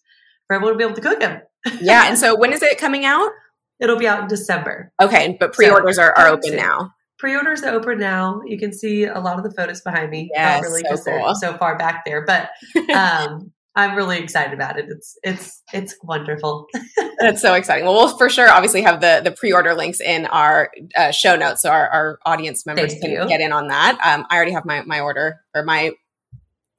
[0.48, 1.40] for everyone to be able to cook them.
[1.80, 3.30] yeah, and so when is it coming out?
[3.80, 4.90] It'll be out in December.
[5.00, 6.90] Okay, but pre-orders so, are, are open now.
[7.20, 8.40] Pre-orders are open now.
[8.44, 10.30] You can see a lot of the photos behind me.
[10.34, 11.34] Yes, Not really so cool.
[11.36, 12.50] so far back there, but
[12.92, 14.86] um, I'm really excited about it.
[14.88, 16.66] It's it's it's wonderful.
[17.18, 17.84] That's so exciting.
[17.84, 21.36] Well, we'll for sure obviously have the the pre order links in our uh, show
[21.36, 23.28] notes, so our, our audience members Thank can you.
[23.28, 23.98] get in on that.
[24.02, 25.92] Um, I already have my my order or my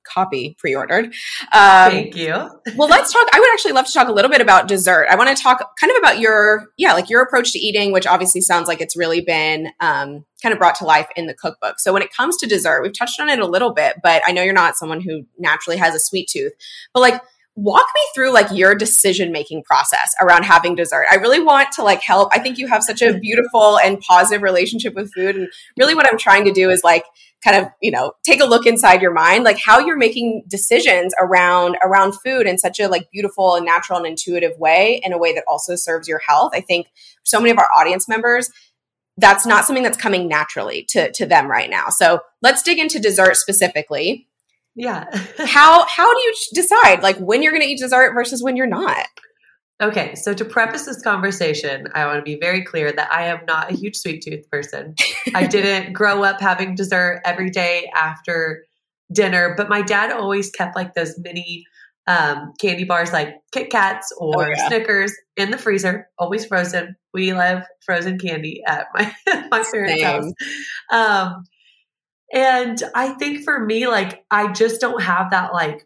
[0.07, 1.05] copy pre-ordered.
[1.53, 2.33] Um, Thank you.
[2.75, 3.27] well, let's talk.
[3.33, 5.07] I would actually love to talk a little bit about dessert.
[5.09, 8.07] I want to talk kind of about your, yeah, like your approach to eating, which
[8.07, 11.79] obviously sounds like it's really been um, kind of brought to life in the cookbook.
[11.79, 14.31] So when it comes to dessert, we've touched on it a little bit, but I
[14.31, 16.53] know you're not someone who naturally has a sweet tooth.
[16.93, 17.21] But like,
[17.57, 21.81] walk me through like your decision making process around having dessert i really want to
[21.81, 25.47] like help i think you have such a beautiful and positive relationship with food and
[25.75, 27.03] really what i'm trying to do is like
[27.43, 31.13] kind of you know take a look inside your mind like how you're making decisions
[31.21, 35.17] around around food in such a like beautiful and natural and intuitive way in a
[35.17, 36.51] way that also serves your health.
[36.53, 36.87] I think
[37.23, 38.49] so many of our audience members
[39.17, 41.89] that's not something that's coming naturally to to them right now.
[41.89, 44.27] So let's dig into dessert specifically.
[44.75, 45.05] Yeah.
[45.39, 48.67] How how do you decide like when you're going to eat dessert versus when you're
[48.67, 49.07] not
[49.79, 53.45] Okay, so to preface this conversation, I want to be very clear that I am
[53.45, 54.95] not a huge sweet tooth person.
[55.35, 58.65] I didn't grow up having dessert every day after
[59.13, 61.63] dinner, but my dad always kept like those mini
[62.07, 64.67] um, candy bars like Kit Kats or oh, yeah.
[64.67, 66.95] Snickers in the freezer, always frozen.
[67.13, 69.13] We love frozen candy at my
[69.51, 70.31] my parents' house.
[70.91, 71.43] Um,
[72.33, 75.85] and I think for me, like I just don't have that like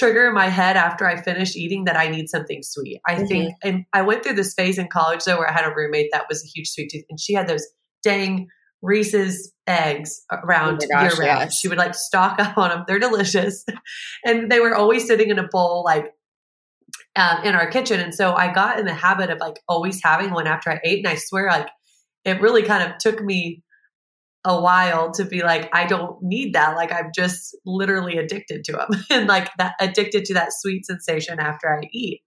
[0.00, 3.00] trigger in my head after I finish eating that I need something sweet.
[3.06, 3.26] I mm-hmm.
[3.26, 6.08] think, and I went through this phase in college though where I had a roommate
[6.12, 7.66] that was a huge sweet tooth, and she had those
[8.02, 8.48] dang
[8.82, 11.40] Reese's eggs around oh gosh, year round.
[11.40, 11.58] Yes.
[11.58, 12.84] She would like stock up on them.
[12.88, 13.64] They're delicious,
[14.24, 16.06] and they were always sitting in a bowl like
[17.14, 18.00] um, in our kitchen.
[18.00, 21.04] And so I got in the habit of like always having one after I ate,
[21.04, 21.68] and I swear like
[22.24, 23.62] it really kind of took me
[24.44, 26.76] a while to be like, I don't need that.
[26.76, 31.38] Like I'm just literally addicted to them and like that addicted to that sweet sensation
[31.38, 32.22] after I eat.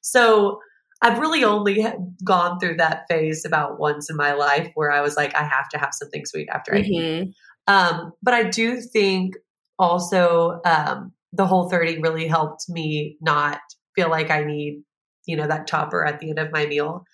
[0.00, 0.60] So
[1.02, 1.86] I've really only
[2.24, 5.68] gone through that phase about once in my life where I was like, I have
[5.70, 7.28] to have something sweet after I mm-hmm.
[7.28, 7.34] eat.
[7.66, 9.34] Um, but I do think
[9.78, 13.60] also um, the whole 30 really helped me not
[13.94, 14.82] feel like I need,
[15.26, 17.04] you know, that topper at the end of my meal.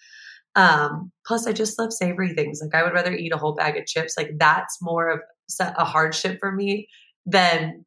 [0.57, 2.61] Um, plus, I just love savory things.
[2.63, 4.15] Like, I would rather eat a whole bag of chips.
[4.17, 5.21] Like, that's more of
[5.61, 6.89] a hardship for me
[7.27, 7.85] than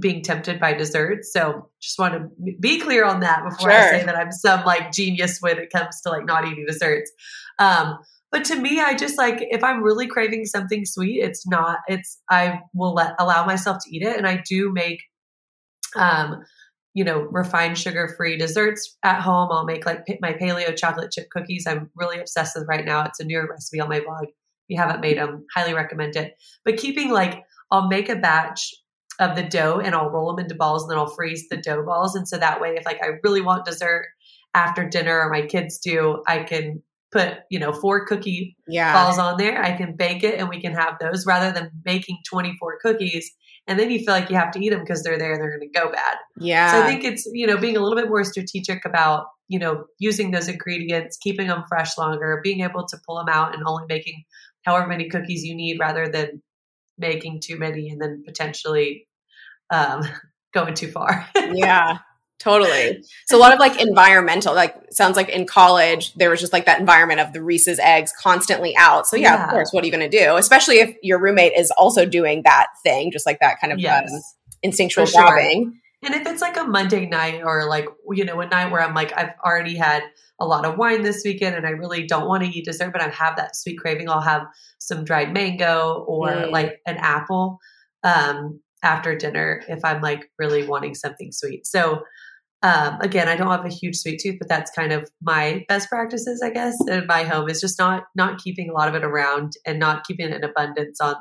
[0.00, 1.32] being tempted by desserts.
[1.32, 3.80] So, just want to be clear on that before sure.
[3.80, 7.10] I say that I'm some like genius when it comes to like not eating desserts.
[7.58, 7.98] Um,
[8.30, 11.78] but to me, I just like if I'm really craving something sweet, it's not.
[11.88, 15.00] It's I will let allow myself to eat it, and I do make
[15.96, 16.42] um
[16.94, 19.48] you know, refined sugar free desserts at home.
[19.52, 21.66] I'll make like my paleo chocolate chip cookies.
[21.66, 23.04] I'm really obsessed with right now.
[23.04, 24.24] It's a newer recipe on my blog.
[24.24, 24.30] If
[24.68, 26.34] you haven't made them, highly recommend it.
[26.64, 28.74] But keeping like, I'll make a batch
[29.20, 31.84] of the dough and I'll roll them into balls and then I'll freeze the dough
[31.84, 32.14] balls.
[32.14, 34.06] And so that way, if like I really want dessert
[34.54, 38.92] after dinner or my kids do, I can put, you know, four cookie yeah.
[38.92, 39.62] balls on there.
[39.62, 43.30] I can bake it and we can have those rather than making 24 cookies
[43.68, 45.56] and then you feel like you have to eat them because they're there and they're
[45.56, 46.16] going to go bad.
[46.38, 46.72] Yeah.
[46.72, 49.84] So I think it's, you know, being a little bit more strategic about, you know,
[49.98, 53.84] using those ingredients, keeping them fresh longer, being able to pull them out and only
[53.86, 54.24] making
[54.64, 56.42] however many cookies you need rather than
[56.96, 59.06] making too many and then potentially
[59.70, 60.02] um,
[60.54, 61.28] going too far.
[61.52, 61.98] yeah.
[62.38, 63.02] Totally.
[63.26, 66.66] So a lot of like environmental, like sounds like in college there was just like
[66.66, 69.06] that environment of the Reese's eggs constantly out.
[69.06, 69.44] So yeah, yeah.
[69.44, 70.36] of course, what are you going to do?
[70.36, 74.12] Especially if your roommate is also doing that thing, just like that kind of yes.
[74.12, 74.20] um,
[74.62, 75.38] instinctual For.
[76.04, 78.94] And if it's like a Monday night or like you know a night where I'm
[78.94, 80.04] like I've already had
[80.40, 83.02] a lot of wine this weekend and I really don't want to eat dessert, but
[83.02, 84.46] I have that sweet craving, I'll have
[84.78, 86.50] some dried mango or mm.
[86.52, 87.58] like an apple
[88.04, 91.66] um, after dinner if I'm like really wanting something sweet.
[91.66, 92.02] So
[92.62, 95.88] um, again, I don't have a huge sweet tooth, but that's kind of my best
[95.88, 99.04] practices, I guess, in my home is just not not keeping a lot of it
[99.04, 101.14] around and not keeping it in abundance on,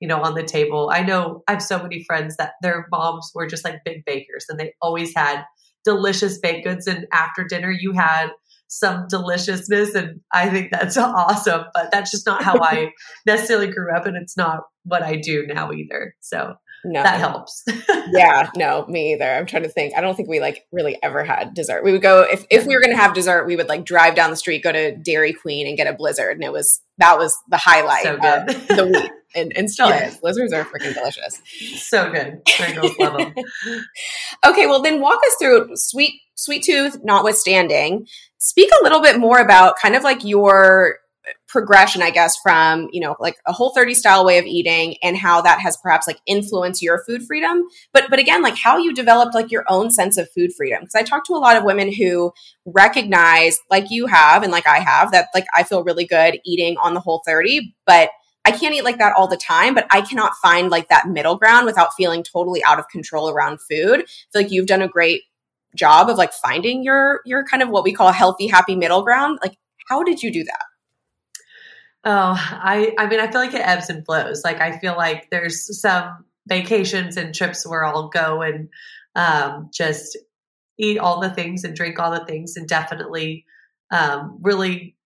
[0.00, 0.90] you know, on the table.
[0.92, 4.46] I know I have so many friends that their moms were just like big bakers
[4.48, 5.44] and they always had
[5.84, 8.28] delicious baked goods, and after dinner you had
[8.68, 11.64] some deliciousness, and I think that's awesome.
[11.74, 12.92] But that's just not how I
[13.26, 16.14] necessarily grew up, and it's not what I do now either.
[16.20, 17.02] So no.
[17.02, 17.64] That helps.
[18.12, 19.30] yeah, no, me either.
[19.30, 19.94] I'm trying to think.
[19.96, 21.84] I don't think we like really ever had dessert.
[21.84, 24.14] We would go if if we were going to have dessert, we would like drive
[24.14, 27.18] down the street, go to Dairy Queen and get a blizzard and it was that
[27.18, 28.20] was the highlight so of
[28.68, 29.10] the week.
[29.32, 30.14] And, and still yes.
[30.14, 30.20] is.
[30.20, 31.40] Blizzards are freaking delicious.
[31.76, 32.42] So good.
[32.74, 33.32] Girls love them.
[34.44, 38.06] okay, well then walk us through sweet sweet tooth notwithstanding.
[38.38, 40.98] Speak a little bit more about kind of like your
[41.50, 45.16] progression, I guess, from, you know, like a whole 30 style way of eating and
[45.16, 47.64] how that has perhaps like influenced your food freedom.
[47.92, 50.80] But but again, like how you developed like your own sense of food freedom.
[50.80, 52.32] Because I talk to a lot of women who
[52.64, 56.76] recognize, like you have and like I have, that like I feel really good eating
[56.78, 58.10] on the whole 30, but
[58.44, 61.36] I can't eat like that all the time, but I cannot find like that middle
[61.36, 64.00] ground without feeling totally out of control around food.
[64.00, 65.22] I feel like you've done a great
[65.76, 69.40] job of like finding your your kind of what we call healthy, happy middle ground.
[69.42, 69.56] Like,
[69.88, 70.62] how did you do that?
[72.04, 74.42] Oh, I I mean I feel like it ebbs and flows.
[74.44, 78.68] Like I feel like there's some vacations and trips where I'll go and
[79.14, 80.16] um, just
[80.78, 83.44] eat all the things and drink all the things and definitely
[83.90, 84.96] um, really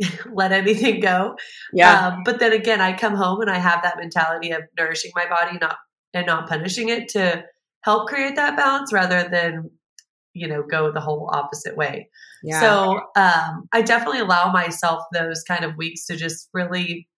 [0.32, 1.36] let anything go.
[1.72, 2.08] Yeah.
[2.08, 5.28] Um, but then again, I come home and I have that mentality of nourishing my
[5.28, 5.76] body, not
[6.14, 7.44] and not punishing it to
[7.82, 9.70] help create that balance rather than
[10.32, 12.08] you know go the whole opposite way.
[12.42, 12.60] Yeah.
[12.60, 17.08] So um, I definitely allow myself those kind of weeks to just really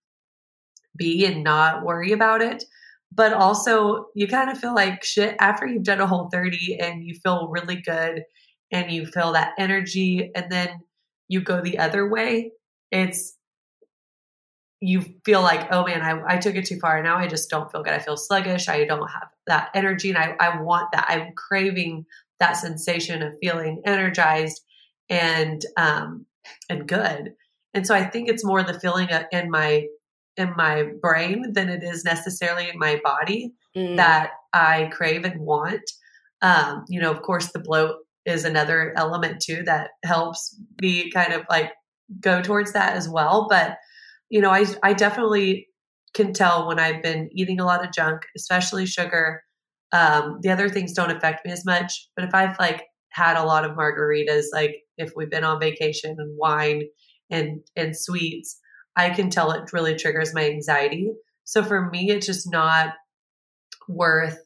[0.97, 2.65] be and not worry about it.
[3.13, 7.05] But also, you kind of feel like shit after you've done a whole 30 and
[7.05, 8.23] you feel really good
[8.71, 10.69] and you feel that energy, and then
[11.27, 12.53] you go the other way.
[12.93, 13.37] It's
[14.81, 17.03] you feel like, oh man, I, I took it too far.
[17.03, 17.93] Now I just don't feel good.
[17.93, 18.69] I feel sluggish.
[18.69, 20.11] I don't have that energy.
[20.11, 21.07] And I, I want that.
[21.09, 22.07] I'm craving
[22.39, 24.63] that sensation of feeling energized
[25.11, 26.25] and um,
[26.71, 27.35] and good.
[27.75, 29.87] And so I think it's more the feeling in my
[30.37, 33.97] in my brain than it is necessarily in my body mm.
[33.97, 35.83] that I crave and want.
[36.41, 41.33] Um, you know, of course, the bloat is another element too that helps me kind
[41.33, 41.73] of like
[42.21, 43.47] go towards that as well.
[43.51, 43.77] But
[44.31, 45.67] you know, I I definitely
[46.15, 49.43] can tell when I've been eating a lot of junk, especially sugar.
[49.93, 53.45] Um, the other things don't affect me as much, but if I've like had a
[53.45, 56.85] lot of margaritas, like if we've been on vacation and wine
[57.31, 58.59] and and sweets,
[58.97, 61.11] I can tell it really triggers my anxiety.
[61.45, 62.95] So for me, it's just not
[63.89, 64.39] worth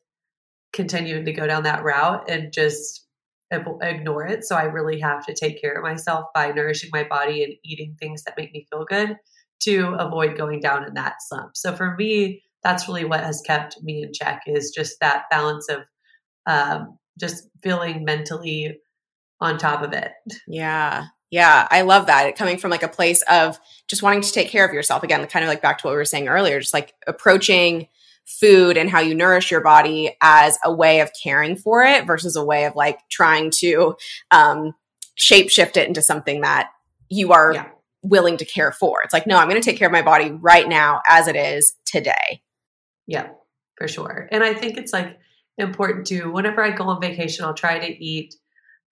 [0.72, 3.06] continuing to go down that route and just
[3.50, 4.44] ignore it.
[4.44, 7.96] So I really have to take care of myself by nourishing my body and eating
[7.98, 9.16] things that make me feel good
[9.60, 11.56] to avoid going down in that slump.
[11.56, 15.68] So for me, that's really what has kept me in check is just that balance
[15.68, 15.82] of
[16.46, 18.78] um, just feeling mentally
[19.40, 20.12] on top of it.
[20.46, 21.06] Yeah.
[21.30, 22.28] Yeah, I love that.
[22.28, 25.26] It Coming from like a place of just wanting to take care of yourself again,
[25.26, 27.88] kind of like back to what we were saying earlier, just like approaching
[28.24, 32.36] food and how you nourish your body as a way of caring for it versus
[32.36, 33.96] a way of like trying to
[34.30, 34.74] um,
[35.16, 36.70] shape shift it into something that
[37.08, 37.68] you are yeah.
[38.02, 39.02] willing to care for.
[39.02, 41.36] It's like, no, I'm going to take care of my body right now as it
[41.36, 42.42] is today.
[43.06, 43.28] Yeah,
[43.76, 44.28] for sure.
[44.30, 45.18] And I think it's like
[45.58, 48.36] important to, whenever I go on vacation, I'll try to eat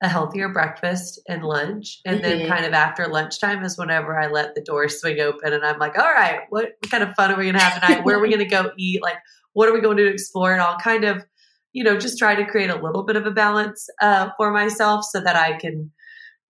[0.02, 2.00] a healthier breakfast and lunch.
[2.04, 2.38] And mm-hmm.
[2.38, 5.78] then kind of after lunchtime is whenever I let the door swing open and I'm
[5.78, 8.04] like, all right, what kind of fun are we going to have tonight?
[8.04, 9.00] Where are we going to go eat?
[9.00, 9.18] Like,
[9.52, 10.52] what are we going to explore?
[10.52, 11.24] And I'll kind of,
[11.72, 15.04] you know, just try to create a little bit of a balance uh, for myself
[15.04, 15.92] so that I can,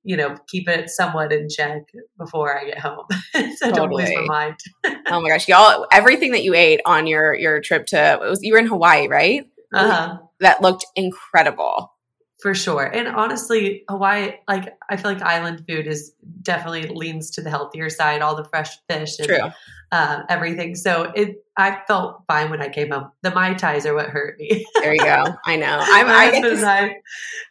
[0.02, 1.82] you know, keep it somewhat in check
[2.18, 3.04] before I get home.
[3.34, 3.74] so totally.
[3.74, 4.56] don't lose my mind.
[5.08, 5.86] oh my gosh, y'all!
[5.92, 9.46] Everything that you ate on your your trip to was you were in Hawaii, right?
[9.72, 10.18] Uh-huh.
[10.40, 11.92] That looked incredible
[12.42, 12.84] for sure.
[12.84, 17.88] And honestly, Hawaii, like I feel like island food is definitely leans to the healthier
[17.88, 19.50] side, all the fresh fish and True.
[19.92, 20.74] Uh, everything.
[20.74, 23.10] So it, I felt fine when I came home.
[23.20, 24.64] The mai tais are what hurt me.
[24.80, 25.34] there you go.
[25.44, 25.78] I know.
[25.82, 26.94] I'm, My I husband and I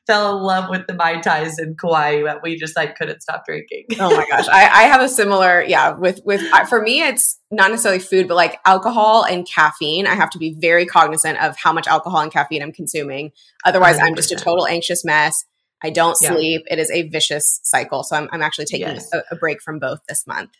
[0.08, 3.46] fell in love with the mai tais in Kauai, but we just like couldn't stop
[3.46, 3.86] drinking.
[4.00, 5.62] oh my gosh, I, I have a similar.
[5.62, 10.08] Yeah, with with for me, it's not necessarily food, but like alcohol and caffeine.
[10.08, 13.34] I have to be very cognizant of how much alcohol and caffeine I'm consuming.
[13.66, 15.46] Otherwise, i am just a total anxious mess.
[15.84, 16.64] I don't sleep.
[16.66, 16.74] Yeah.
[16.74, 18.04] It is a vicious cycle.
[18.04, 19.12] So I'm, I'm actually taking yes.
[19.14, 20.52] a, a break from both this month.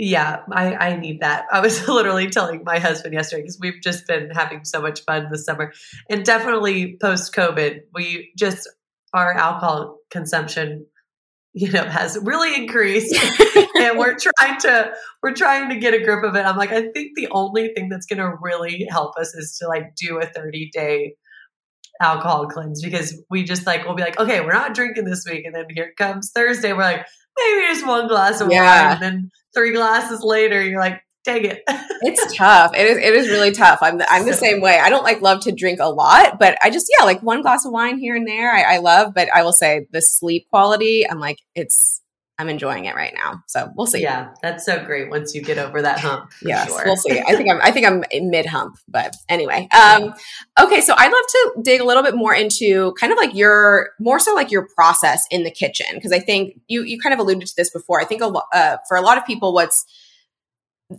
[0.00, 1.46] Yeah, I, I need that.
[1.50, 5.26] I was literally telling my husband yesterday because we've just been having so much fun
[5.28, 5.72] this summer.
[6.08, 8.68] And definitely post COVID, we just,
[9.12, 10.86] our alcohol consumption,
[11.52, 13.12] you know, has really increased.
[13.80, 16.46] and we're trying to, we're trying to get a grip of it.
[16.46, 19.66] I'm like, I think the only thing that's going to really help us is to
[19.66, 21.16] like do a 30 day
[22.00, 25.44] alcohol cleanse because we just like, we'll be like, okay, we're not drinking this week.
[25.44, 26.72] And then here comes Thursday.
[26.72, 27.06] We're like,
[27.38, 28.60] maybe just one glass of yeah.
[28.60, 28.92] wine.
[28.94, 31.62] And then three glasses later, you're like, dang it.
[31.68, 32.74] it's tough.
[32.74, 33.80] It is, it is really tough.
[33.82, 34.78] I'm the, I'm the same way.
[34.78, 37.64] I don't like love to drink a lot, but I just, yeah, like one glass
[37.64, 41.08] of wine here and there, I, I love, but I will say the sleep quality,
[41.08, 42.02] I'm like, it's,
[42.40, 43.42] I'm enjoying it right now.
[43.48, 44.00] So we'll see.
[44.00, 46.30] Yeah, that's so great once you get over that hump.
[46.40, 46.82] Yeah, sure.
[46.84, 47.18] we'll see.
[47.18, 49.68] I think I'm I think I'm mid hump, but anyway.
[49.78, 50.12] Um,
[50.60, 53.90] okay, so I'd love to dig a little bit more into kind of like your
[54.00, 57.20] more so like your process in the kitchen because I think you you kind of
[57.20, 58.00] alluded to this before.
[58.00, 59.86] I think a lo- uh, for a lot of people, what's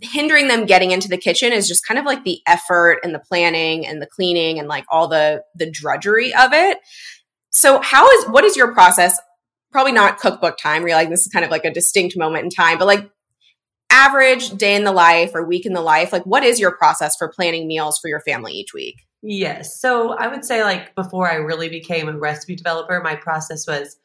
[0.02, 3.18] hindering them getting into the kitchen is just kind of like the effort and the
[3.18, 6.78] planning and the cleaning and like all the the drudgery of it.
[7.50, 9.20] So how is what is your process
[9.72, 10.82] probably not cookbook time.
[10.82, 13.10] Where like, this is kind of like a distinct moment in time, but like
[13.90, 17.16] average day in the life or week in the life, like what is your process
[17.16, 19.02] for planning meals for your family each week?
[19.22, 19.80] Yes.
[19.80, 23.96] So I would say like before I really became a recipe developer, my process was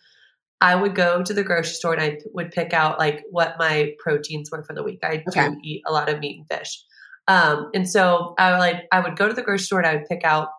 [0.60, 3.94] I would go to the grocery store and I would pick out like what my
[4.00, 5.00] proteins were for the week.
[5.04, 5.50] I okay.
[5.50, 6.84] do eat a lot of meat and fish.
[7.28, 9.96] Um, and so I would like I would go to the grocery store and I
[9.96, 10.50] would pick out,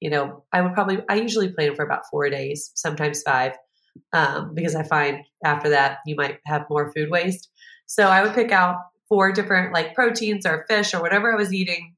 [0.00, 3.52] you know, I would probably I usually plan for about four days, sometimes five
[4.12, 7.48] um, because I find after that you might have more food waste.
[7.86, 8.76] So I would pick out
[9.08, 11.94] four different like proteins or fish or whatever I was eating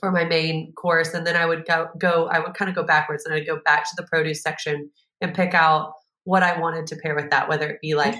[0.00, 2.84] for my main course, and then I would go go I would kind of go
[2.84, 5.92] backwards and I'd go back to the produce section and pick out
[6.24, 8.16] what I wanted to pair with that, whether it be like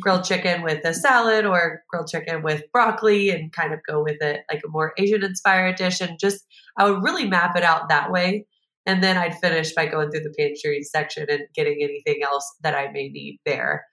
[0.00, 4.22] grilled chicken with a salad or grilled chicken with broccoli and kind of go with
[4.22, 6.00] it like a more Asian inspired dish.
[6.00, 6.46] And just,
[6.78, 8.46] I would really map it out that way.
[8.86, 12.74] And then I'd finish by going through the pantry section and getting anything else that
[12.74, 13.84] I may need there.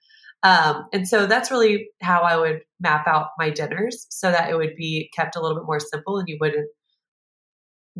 [0.42, 4.56] Um, and so that's really how I would map out my dinners so that it
[4.56, 6.68] would be kept a little bit more simple and you wouldn't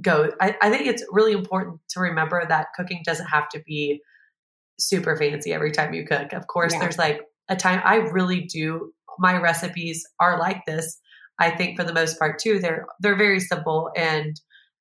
[0.00, 0.30] go.
[0.40, 4.00] I, I think it's really important to remember that cooking doesn't have to be
[4.78, 6.32] super fancy every time you cook.
[6.32, 6.80] Of course, yeah.
[6.80, 8.92] there's like a time I really do.
[9.18, 10.98] My recipes are like this.
[11.38, 14.40] I think for the most part too, they're they're very simple and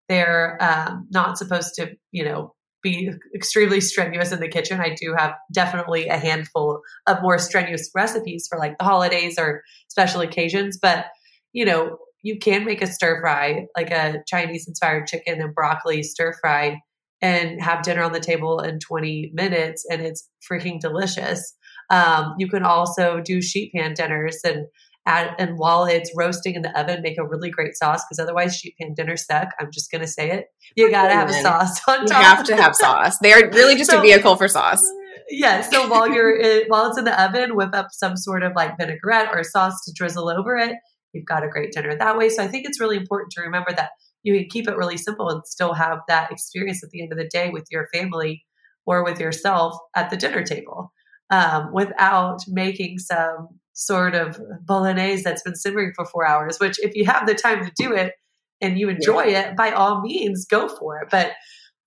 [0.09, 4.79] they're um, not supposed to, you know, be extremely strenuous in the kitchen.
[4.79, 9.61] I do have definitely a handful of more strenuous recipes for like the holidays or
[9.87, 11.05] special occasions, but
[11.53, 16.03] you know, you can make a stir fry, like a Chinese inspired chicken and broccoli
[16.03, 16.79] stir fry,
[17.21, 21.55] and have dinner on the table in 20 minutes, and it's freaking delicious.
[21.89, 24.67] Um, you can also do sheet pan dinners and
[25.05, 28.55] add, and while it's roasting in the oven, make a really great sauce because otherwise
[28.55, 29.49] sheet pan dinner suck.
[29.59, 30.45] I'm just going to say it.
[30.75, 32.07] You got to have a sauce on top.
[32.07, 33.17] You have to have sauce.
[33.19, 34.83] They're really just so, a vehicle for sauce.
[35.31, 35.61] Yeah.
[35.61, 38.79] So while you're in, while it's in the oven, whip up some sort of like
[38.79, 40.75] vinaigrette or sauce to drizzle over it.
[41.13, 42.29] You've got a great dinner that way.
[42.29, 43.91] So I think it's really important to remember that
[44.23, 47.19] you can keep it really simple and still have that experience at the end of
[47.19, 48.43] the day with your family
[48.85, 50.91] or with yourself at the dinner table
[51.29, 56.93] um, without making some sort of bolognese that's been simmering for four hours, which if
[56.95, 58.13] you have the time to do it
[58.61, 59.51] and you enjoy yeah.
[59.51, 61.07] it, by all means, go for it.
[61.09, 61.31] But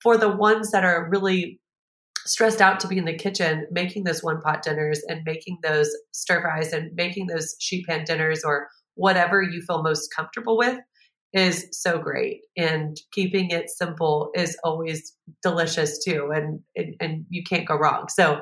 [0.03, 1.61] for the ones that are really
[2.25, 5.95] stressed out to be in the kitchen, making those one pot dinners and making those
[6.13, 10.79] stir fries and making those sheet pan dinners or whatever you feel most comfortable with
[11.35, 17.43] is so great and keeping it simple is always delicious too and and, and you
[17.43, 18.39] can't go wrong so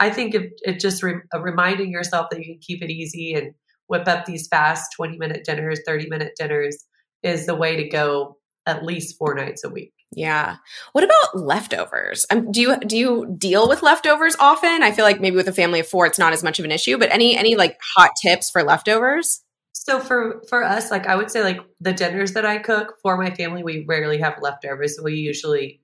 [0.00, 3.54] i think it, it just re- reminding yourself that you can keep it easy and
[3.88, 6.84] whip up these fast 20 minute dinners 30 minute dinners
[7.22, 8.36] is the way to go
[8.66, 10.56] at least four nights a week yeah.
[10.92, 12.24] What about leftovers?
[12.30, 14.82] Um, do you do you deal with leftovers often?
[14.82, 16.72] I feel like maybe with a family of four, it's not as much of an
[16.72, 16.98] issue.
[16.98, 19.42] But any any like hot tips for leftovers?
[19.72, 23.18] So for for us, like I would say, like the dinners that I cook for
[23.18, 24.98] my family, we rarely have leftovers.
[25.02, 25.80] We usually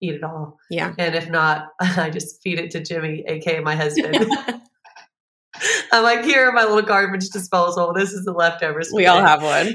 [0.00, 0.58] eat it all.
[0.70, 0.94] Yeah.
[0.98, 4.26] And if not, I just feed it to Jimmy, aka my husband.
[5.92, 7.92] I'm like, here, my little garbage disposal.
[7.94, 8.90] This is the leftovers.
[8.92, 9.66] We all have one.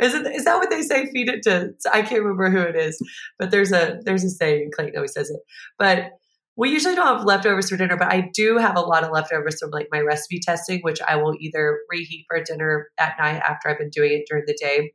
[0.00, 1.06] is it is that what they say?
[1.12, 3.00] Feed it to I can't remember who it is,
[3.38, 4.70] but there's a there's a saying.
[4.74, 5.40] Clayton always says it.
[5.78, 6.10] But
[6.56, 9.60] we usually don't have leftovers for dinner, but I do have a lot of leftovers
[9.60, 13.68] from like my recipe testing, which I will either reheat for dinner at night after
[13.68, 14.94] I've been doing it during the day,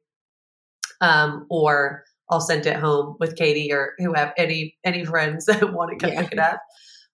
[1.01, 5.91] um, or I'll send it home with Katie or whoever any any friends that want
[5.91, 6.21] to come yeah.
[6.21, 6.61] pick it up.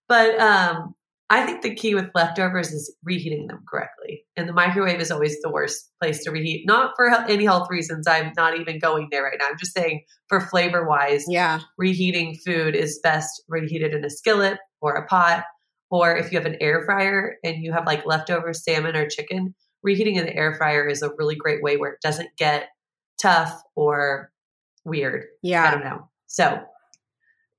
[0.07, 0.93] But um,
[1.29, 4.23] I think the key with leftovers is reheating them correctly.
[4.37, 6.65] And the microwave is always the worst place to reheat.
[6.65, 8.07] Not for any health reasons.
[8.07, 9.47] I'm not even going there right now.
[9.49, 14.59] I'm just saying for flavor wise, yeah, reheating food is best reheated in a skillet
[14.81, 15.43] or a pot.
[15.89, 19.55] Or if you have an air fryer and you have like leftover salmon or chicken,
[19.83, 22.67] reheating in the air fryer is a really great way where it doesn't get
[23.21, 24.31] tough or
[24.87, 25.25] weird.
[25.43, 25.67] Yeah.
[25.67, 26.09] I don't know.
[26.27, 26.63] So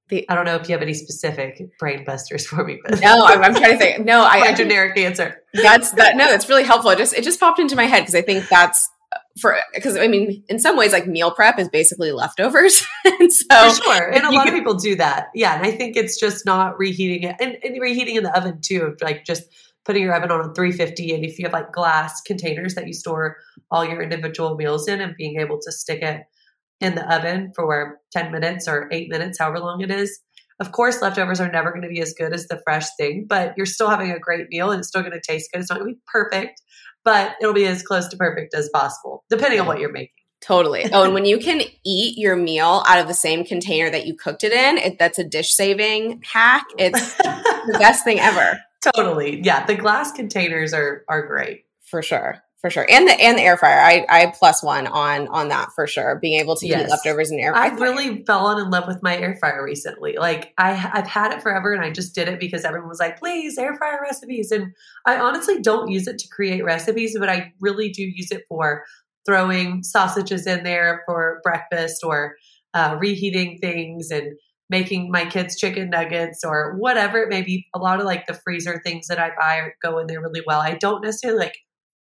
[0.09, 3.24] the, I don't know if you have any specific brain busters for me, but no,
[3.24, 4.05] I'm, I'm trying to think.
[4.05, 5.43] No, I my generic answer.
[5.55, 6.16] That's that.
[6.16, 6.91] No, that's really helpful.
[6.91, 9.97] It just it just popped into my head because I think that's uh, for because
[9.97, 12.83] I mean, in some ways, like meal prep is basically leftovers.
[13.05, 15.26] and so, for sure, and a lot can, of people do that.
[15.35, 18.61] Yeah, and I think it's just not reheating it and, and reheating in the oven
[18.62, 18.97] too.
[19.03, 19.43] Like just
[19.85, 23.37] putting your oven on 350, and if you have like glass containers that you store
[23.70, 26.22] all your individual meals in, and being able to stick it
[26.81, 30.20] in the oven for 10 minutes or eight minutes, however long it is.
[30.61, 33.55] Of course, leftovers are never going to be as good as the fresh thing, but
[33.57, 35.61] you're still having a great meal and it's still going to taste good.
[35.61, 36.61] It's not going to be perfect,
[37.05, 40.11] but it'll be as close to perfect as possible, depending on what you're making.
[40.41, 40.85] Totally.
[40.93, 44.16] Oh, and when you can eat your meal out of the same container that you
[44.16, 46.64] cooked it in, it, that's a dish saving hack.
[46.76, 48.59] It's the best thing ever.
[48.95, 49.41] Totally.
[49.43, 51.64] Yeah, the glass containers are are great.
[51.83, 52.86] For sure for sure.
[52.90, 53.80] And the and the air fryer.
[53.80, 56.18] I i plus one on on that for sure.
[56.20, 56.86] Being able to yes.
[56.86, 57.72] eat leftovers in air fryer.
[57.72, 60.16] i've really fallen in love with my air fryer recently.
[60.18, 63.18] Like i i've had it forever and i just did it because everyone was like
[63.18, 64.50] please air fryer recipes.
[64.50, 64.74] And
[65.06, 68.84] i honestly don't use it to create recipes but i really do use it for
[69.24, 72.36] throwing sausages in there for breakfast or
[72.72, 74.32] uh, reheating things and
[74.70, 77.66] making my kids chicken nuggets or whatever it may be.
[77.74, 80.61] A lot of like the freezer things that i buy go in there really well.
[80.61, 81.59] I don't necessarily like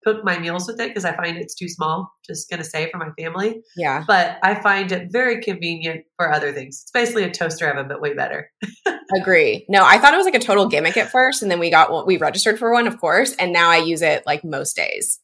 [0.03, 2.11] cook my meals with it because I find it's too small.
[2.25, 3.61] Just gonna say for my family.
[3.75, 4.03] Yeah.
[4.07, 6.81] But I find it very convenient for other things.
[6.83, 8.51] It's basically a toaster oven, but way better.
[9.15, 9.65] Agree.
[9.69, 11.91] No, I thought it was like a total gimmick at first, and then we got
[11.91, 15.19] what we registered for one, of course, and now I use it like most days.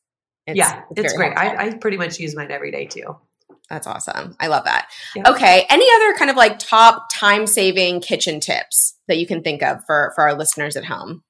[0.45, 1.34] It's, yeah, it's, it's great.
[1.38, 3.17] I, I, pretty much use mine every day too.
[3.69, 4.36] That's awesome.
[4.39, 4.89] I love that.
[5.13, 5.30] Yeah.
[5.30, 5.65] Okay.
[5.69, 9.84] Any other kind of like top time saving kitchen tips that you can think of
[9.86, 11.23] for for our listeners at home?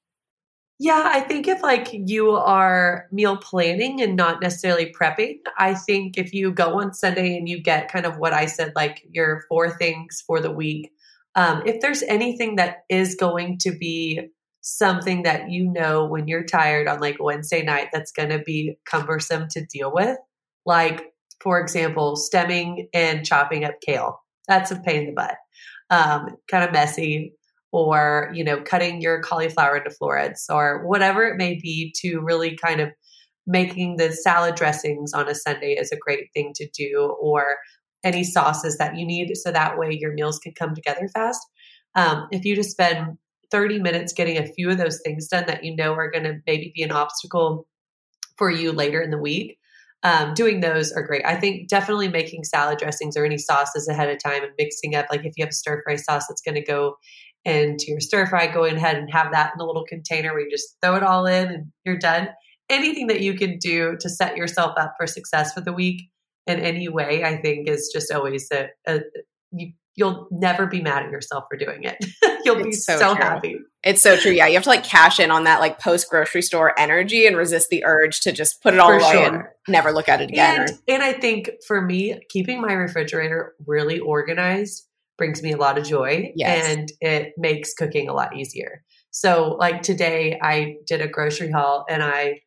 [0.80, 6.16] Yeah, I think if like you are meal planning and not necessarily prepping, I think
[6.16, 9.44] if you go on Sunday and you get kind of what I said, like your
[9.48, 10.92] four things for the week,
[11.34, 14.28] um, if there's anything that is going to be
[14.60, 18.78] something that you know when you're tired on like Wednesday night that's going to be
[18.84, 20.16] cumbersome to deal with,
[20.64, 25.36] like for example, stemming and chopping up kale, that's a pain in the butt.
[25.90, 27.34] Um, kind of messy
[27.72, 32.56] or you know cutting your cauliflower into florets or whatever it may be to really
[32.56, 32.88] kind of
[33.46, 37.56] making the salad dressings on a sunday is a great thing to do or
[38.04, 41.40] any sauces that you need so that way your meals can come together fast
[41.94, 43.18] um, if you just spend
[43.50, 46.38] 30 minutes getting a few of those things done that you know are going to
[46.46, 47.66] maybe be an obstacle
[48.36, 49.58] for you later in the week
[50.04, 51.24] um, doing those are great.
[51.24, 55.06] I think definitely making salad dressings or any sauces ahead of time and mixing up,
[55.10, 56.96] like if you have a stir fry sauce that's going to go
[57.48, 60.50] into your stir fry, go ahead and have that in a little container where you
[60.50, 62.28] just throw it all in and you're done.
[62.68, 66.02] Anything that you can do to set yourself up for success for the week
[66.46, 69.00] in any way, I think is just always a, a
[69.52, 71.96] you, you'll never be mad at yourself for doing it.
[72.44, 73.56] you'll be so, so happy.
[73.82, 74.32] It's so true.
[74.32, 77.36] Yeah, you have to like cash in on that like post grocery store energy and
[77.36, 79.34] resist the urge to just put it all for away sure.
[79.34, 80.60] and never look at it again.
[80.60, 84.87] And, and I think for me, keeping my refrigerator really organized
[85.18, 86.66] brings me a lot of joy yes.
[86.66, 88.82] and it makes cooking a lot easier.
[89.10, 92.40] So, like today, I did a grocery haul and I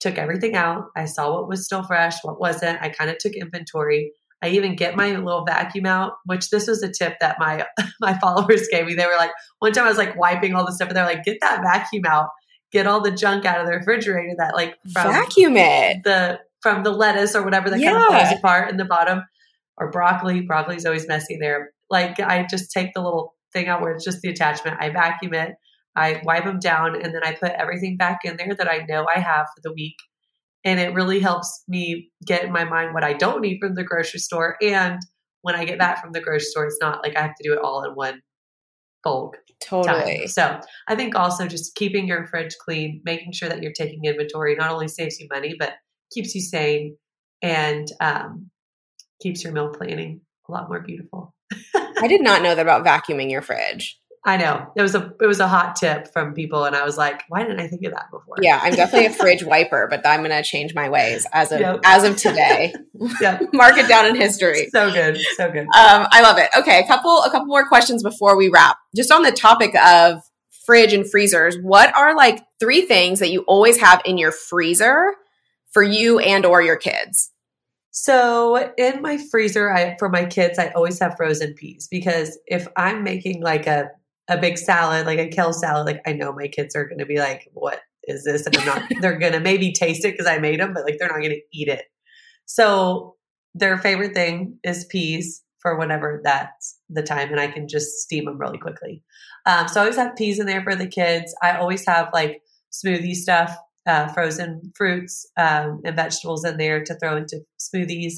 [0.00, 0.86] took everything out.
[0.96, 2.82] I saw what was still fresh, what wasn't.
[2.82, 4.12] I kind of took inventory.
[4.42, 7.66] I even get my little vacuum out, which this was a tip that my
[8.00, 8.94] my followers gave me.
[8.94, 11.24] They were like, one time I was like wiping all the stuff, and they're like,
[11.24, 12.30] get that vacuum out,
[12.72, 16.90] get all the junk out of the refrigerator that like vacuum it the from the
[16.90, 17.92] lettuce or whatever that yeah.
[17.92, 19.22] kind of falls apart in the bottom,
[19.76, 20.40] or broccoli.
[20.40, 21.72] Broccoli's always messy there.
[21.90, 24.78] Like I just take the little thing out where it's just the attachment.
[24.80, 25.54] I vacuum it.
[25.96, 29.06] I wipe them down and then I put everything back in there that I know
[29.14, 29.96] I have for the week.
[30.64, 33.82] And it really helps me get in my mind what I don't need from the
[33.82, 34.56] grocery store.
[34.62, 35.00] And
[35.42, 37.54] when I get back from the grocery store, it's not like I have to do
[37.54, 38.20] it all in one
[39.02, 39.36] bulk.
[39.60, 40.18] Totally.
[40.18, 40.28] Time.
[40.28, 44.54] So I think also just keeping your fridge clean, making sure that you're taking inventory
[44.54, 45.74] not only saves you money, but
[46.12, 46.96] keeps you sane
[47.42, 48.50] and um,
[49.22, 51.34] keeps your meal planning a lot more beautiful.
[51.74, 54.00] I did not know that about vacuuming your fridge.
[54.22, 56.98] I know it was a it was a hot tip from people, and I was
[56.98, 58.36] like, why didn't I think of that before?
[58.42, 61.60] Yeah, I'm definitely a fridge wiper, but I'm going to change my ways as of
[61.60, 61.80] yep.
[61.84, 62.74] as of today.
[63.54, 64.68] mark it down in history.
[64.72, 65.62] So good, so good.
[65.68, 66.50] Um, I love it.
[66.54, 68.76] Okay, a couple a couple more questions before we wrap.
[68.94, 70.20] Just on the topic of
[70.66, 75.14] fridge and freezers, what are like three things that you always have in your freezer
[75.72, 77.30] for you and or your kids?
[77.90, 82.68] So in my freezer, I for my kids, I always have frozen peas because if
[82.76, 83.90] I'm making like a
[84.28, 87.06] a big salad, like a kale salad, like I know my kids are going to
[87.06, 88.82] be like, "What is this?" And I'm not.
[89.00, 91.30] they're going to maybe taste it because I made them, but like they're not going
[91.30, 91.84] to eat it.
[92.46, 93.16] So
[93.54, 98.26] their favorite thing is peas for whenever that's the time, and I can just steam
[98.26, 99.02] them really quickly.
[99.46, 101.34] Um, so I always have peas in there for the kids.
[101.42, 103.56] I always have like smoothie stuff,
[103.86, 108.14] uh, frozen fruits um, and vegetables in there to throw into smoothies.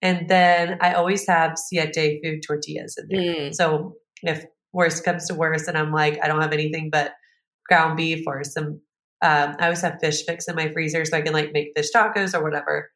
[0.00, 3.34] And then I always have siete food tortillas in there.
[3.34, 3.54] Mm.
[3.54, 7.12] So if worst comes to worst and I'm like, I don't have anything but
[7.68, 8.80] ground beef or some,
[9.22, 11.90] um, I always have fish fix in my freezer so I can like make fish
[11.94, 12.90] tacos or whatever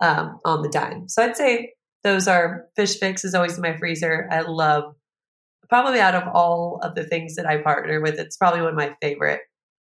[0.00, 1.08] um, on the dime.
[1.08, 4.28] So I'd say those are fish fix is always in my freezer.
[4.30, 4.94] I love
[5.68, 8.76] probably out of all of the things that I partner with, it's probably one of
[8.76, 9.40] my favorite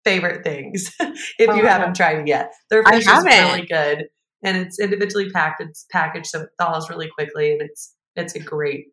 [0.05, 0.95] favorite things.
[1.01, 4.07] if oh, you haven't tried it yet, their fish is really good
[4.43, 5.63] and it's individually packed.
[5.63, 8.87] It's packaged so it thaws really quickly and it's it's a great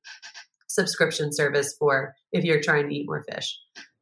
[0.67, 3.57] subscription service for if you're trying to eat more fish.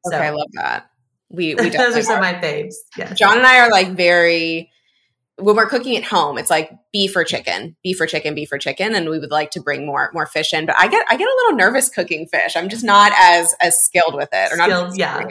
[0.06, 0.90] So, okay, I love that.
[1.30, 2.76] We, we those are some of my faves.
[2.98, 4.72] Yeah, John and I are like very
[5.40, 8.58] when we're cooking at home, it's like beef or chicken, beef or chicken, beef or
[8.58, 10.66] chicken, and we would like to bring more more fish in.
[10.66, 12.56] But I get I get a little nervous cooking fish.
[12.56, 15.24] I'm just not as as skilled with it, or not skilled, yeah.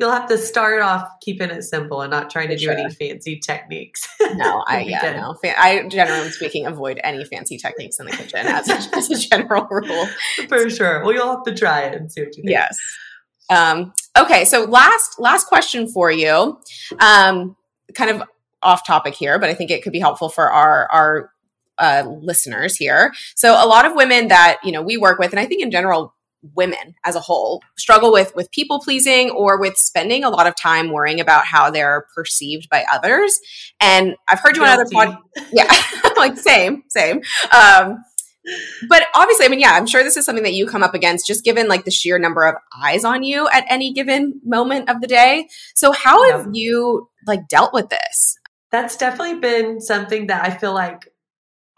[0.00, 2.72] You'll have to start off keeping it simple and not trying to do sure.
[2.72, 4.06] any fancy techniques.
[4.34, 5.36] No, I yeah no.
[5.58, 9.66] I generally speaking avoid any fancy techniques in the kitchen as a, as a general
[9.68, 10.06] rule.
[10.48, 11.02] For sure.
[11.04, 12.52] Well, you'll have to try it and see what you think.
[12.52, 12.78] Yes.
[13.50, 16.58] Um, okay, so last last question for you.
[17.00, 17.56] Um,
[17.94, 18.22] kind of
[18.62, 21.30] off topic here, but I think it could be helpful for our our
[21.78, 23.12] uh, listeners here.
[23.34, 25.70] So a lot of women that you know we work with, and I think in
[25.70, 26.14] general
[26.54, 30.54] women as a whole struggle with with people pleasing or with spending a lot of
[30.56, 33.38] time worrying about how they're perceived by others
[33.80, 34.96] and i've heard you Guilty.
[34.96, 35.18] on other pod
[35.52, 35.72] yeah
[36.16, 37.20] like same same
[37.52, 38.02] um
[38.88, 41.26] but obviously i mean yeah i'm sure this is something that you come up against
[41.26, 45.00] just given like the sheer number of eyes on you at any given moment of
[45.00, 46.38] the day so how yeah.
[46.38, 48.38] have you like dealt with this
[48.70, 51.12] that's definitely been something that i feel like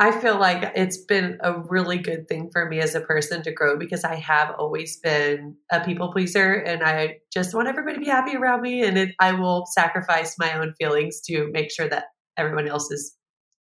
[0.02, 3.52] I feel like it's been a really good thing for me as a person to
[3.52, 8.00] grow because I have always been a people pleaser and I just want everybody to
[8.00, 11.88] be happy around me and it, I will sacrifice my own feelings to make sure
[11.88, 13.14] that everyone else is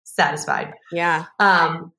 [0.06, 0.76] satisfied.
[0.94, 1.26] Yeah.
[1.42, 1.92] Um,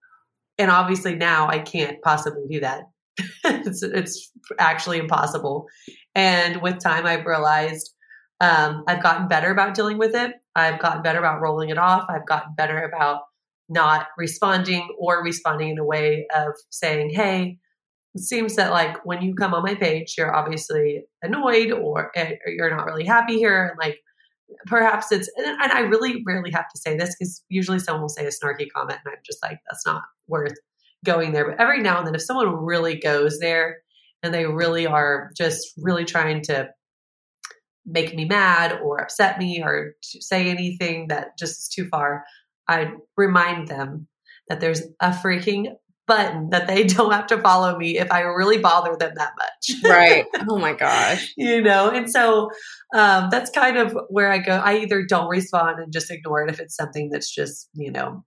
[0.57, 2.84] and obviously now I can't possibly do that.
[3.45, 5.66] it's, it's actually impossible.
[6.14, 7.93] And with time, I've realized
[8.41, 10.32] um, I've gotten better about dealing with it.
[10.57, 12.07] I've gotten better about rolling it off.
[12.09, 13.20] I've gotten better about
[13.71, 17.59] not responding or responding in a way of saying, hey,
[18.14, 22.35] it seems that like when you come on my page, you're obviously annoyed or, eh,
[22.45, 23.68] or you're not really happy here.
[23.68, 24.01] And like
[24.66, 28.09] perhaps it's, and, and I really rarely have to say this because usually someone will
[28.09, 30.59] say a snarky comment and I'm just like, that's not worth
[31.05, 31.49] going there.
[31.49, 33.79] But every now and then, if someone really goes there
[34.25, 36.68] and they really are just really trying to
[37.87, 42.25] make me mad or upset me or say anything that just is too far,
[42.71, 44.07] I remind them
[44.49, 45.75] that there's a freaking
[46.07, 49.83] button that they don't have to follow me if I really bother them that much.
[49.85, 50.27] right.
[50.49, 51.33] Oh my gosh.
[51.37, 52.51] you know, and so
[52.95, 54.53] um, that's kind of where I go.
[54.53, 58.25] I either don't respond and just ignore it if it's something that's just, you know,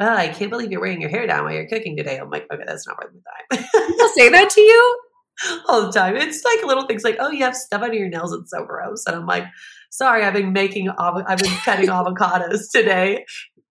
[0.00, 2.18] oh, I can't believe you're wearing your hair down while you're cooking today.
[2.18, 3.68] I'm like, okay, that's not worth the time.
[4.00, 5.00] I'll say that to you?
[5.68, 6.16] All the time.
[6.16, 8.32] It's like little things like, oh, you have stuff under your nails.
[8.32, 9.04] It's so gross.
[9.06, 9.44] And I'm like,
[9.90, 13.24] sorry, I've been making, I've been cutting avocados today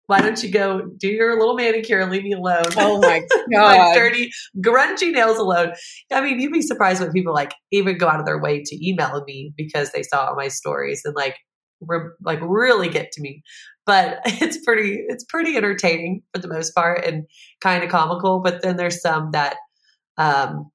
[0.09, 2.65] why don't you go do your little manicure and leave me alone?
[2.77, 3.19] Oh my
[3.53, 5.73] god, my dirty, grungy nails alone.
[6.11, 8.87] I mean, you'd be surprised when people like even go out of their way to
[8.87, 11.35] email me because they saw my stories and like
[11.81, 13.43] re- like really get to me.
[13.85, 17.25] But it's pretty it's pretty entertaining for the most part and
[17.61, 18.39] kind of comical.
[18.39, 19.57] But then there's some that
[20.17, 20.71] um,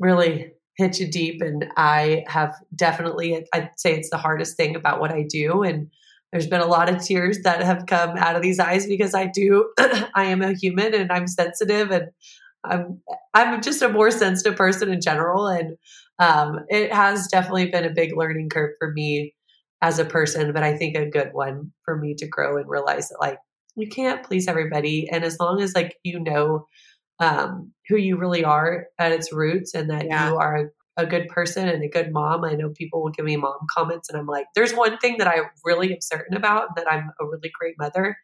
[0.00, 4.98] really hit you deep, and I have definitely I'd say it's the hardest thing about
[4.98, 5.92] what I do and
[6.32, 9.26] there's been a lot of tears that have come out of these eyes because I
[9.26, 12.08] do I am a human and I'm sensitive and
[12.64, 13.00] I'm
[13.34, 15.76] I'm just a more sensitive person in general and
[16.18, 19.34] um, it has definitely been a big learning curve for me
[19.82, 23.08] as a person but I think a good one for me to grow and realize
[23.10, 23.38] that like
[23.76, 26.66] you can't please everybody and as long as like you know
[27.18, 30.30] um, who you really are at its roots and that yeah.
[30.30, 30.68] you are a
[31.06, 32.44] good person and a good mom.
[32.44, 35.26] I know people will give me mom comments, and I'm like, there's one thing that
[35.26, 38.16] I really am certain about that I'm a really great mother.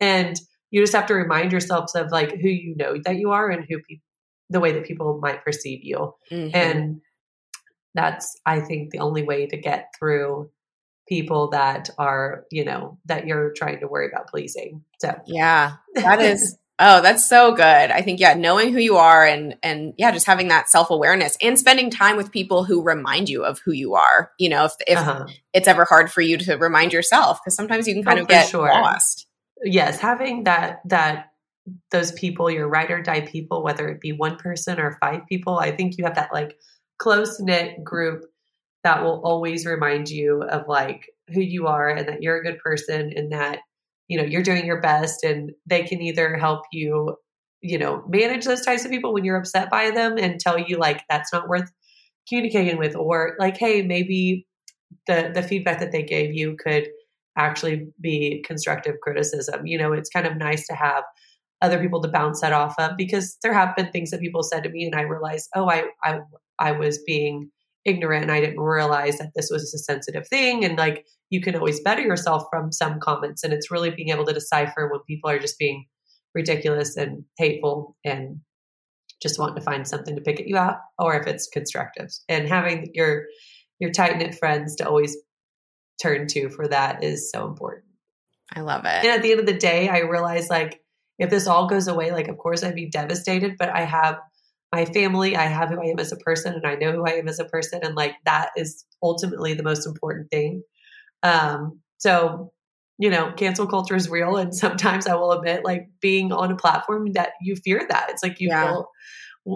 [0.00, 0.40] And
[0.70, 3.64] you just have to remind yourselves of like who you know that you are and
[3.68, 4.04] who people,
[4.50, 6.14] the way that people might perceive you.
[6.30, 6.54] Mm-hmm.
[6.54, 7.00] And
[7.94, 10.50] that's, I think, the only way to get through
[11.08, 14.82] people that are, you know, that you're trying to worry about pleasing.
[15.00, 17.62] So, yeah, that is Oh, that's so good.
[17.62, 21.56] I think yeah, knowing who you are and and yeah, just having that self-awareness and
[21.58, 24.32] spending time with people who remind you of who you are.
[24.38, 25.26] You know, if if uh-huh.
[25.52, 28.28] it's ever hard for you to remind yourself because sometimes you can kind oh, of
[28.28, 28.68] get sure.
[28.68, 29.28] lost.
[29.62, 31.26] Yes, having that that
[31.92, 35.58] those people, your ride or die people, whether it be one person or five people,
[35.58, 36.58] I think you have that like
[36.98, 38.24] close knit group
[38.82, 42.58] that will always remind you of like who you are and that you're a good
[42.58, 43.60] person and that
[44.08, 47.16] you know you're doing your best and they can either help you
[47.60, 50.76] you know manage those types of people when you're upset by them and tell you
[50.76, 51.70] like that's not worth
[52.28, 54.46] communicating with or like hey maybe
[55.06, 56.88] the the feedback that they gave you could
[57.36, 59.66] actually be constructive criticism.
[59.66, 61.04] You know it's kind of nice to have
[61.62, 64.62] other people to bounce that off of because there have been things that people said
[64.62, 66.18] to me and i realized oh i i
[66.58, 67.50] i was being
[67.84, 70.64] ignorant and I didn't realize that this was a sensitive thing.
[70.64, 73.44] And like you can always better yourself from some comments.
[73.44, 75.86] And it's really being able to decipher when people are just being
[76.34, 78.40] ridiculous and hateful and
[79.22, 82.10] just wanting to find something to pick at you out or if it's constructive.
[82.28, 83.24] And having your
[83.80, 85.16] your tight knit friends to always
[86.00, 87.84] turn to for that is so important.
[88.54, 89.04] I love it.
[89.04, 90.80] And at the end of the day, I realize like
[91.18, 94.18] if this all goes away, like of course I'd be devastated, but I have
[94.74, 95.36] my family.
[95.36, 97.38] I have who I am as a person and I know who I am as
[97.38, 97.80] a person.
[97.84, 100.62] And like that is ultimately the most important thing.
[101.22, 102.52] Um, so,
[102.98, 104.36] you know, cancel culture is real.
[104.36, 108.10] And sometimes I will admit, like being on a platform that you fear that.
[108.10, 108.64] It's like you yeah.
[108.64, 108.88] feel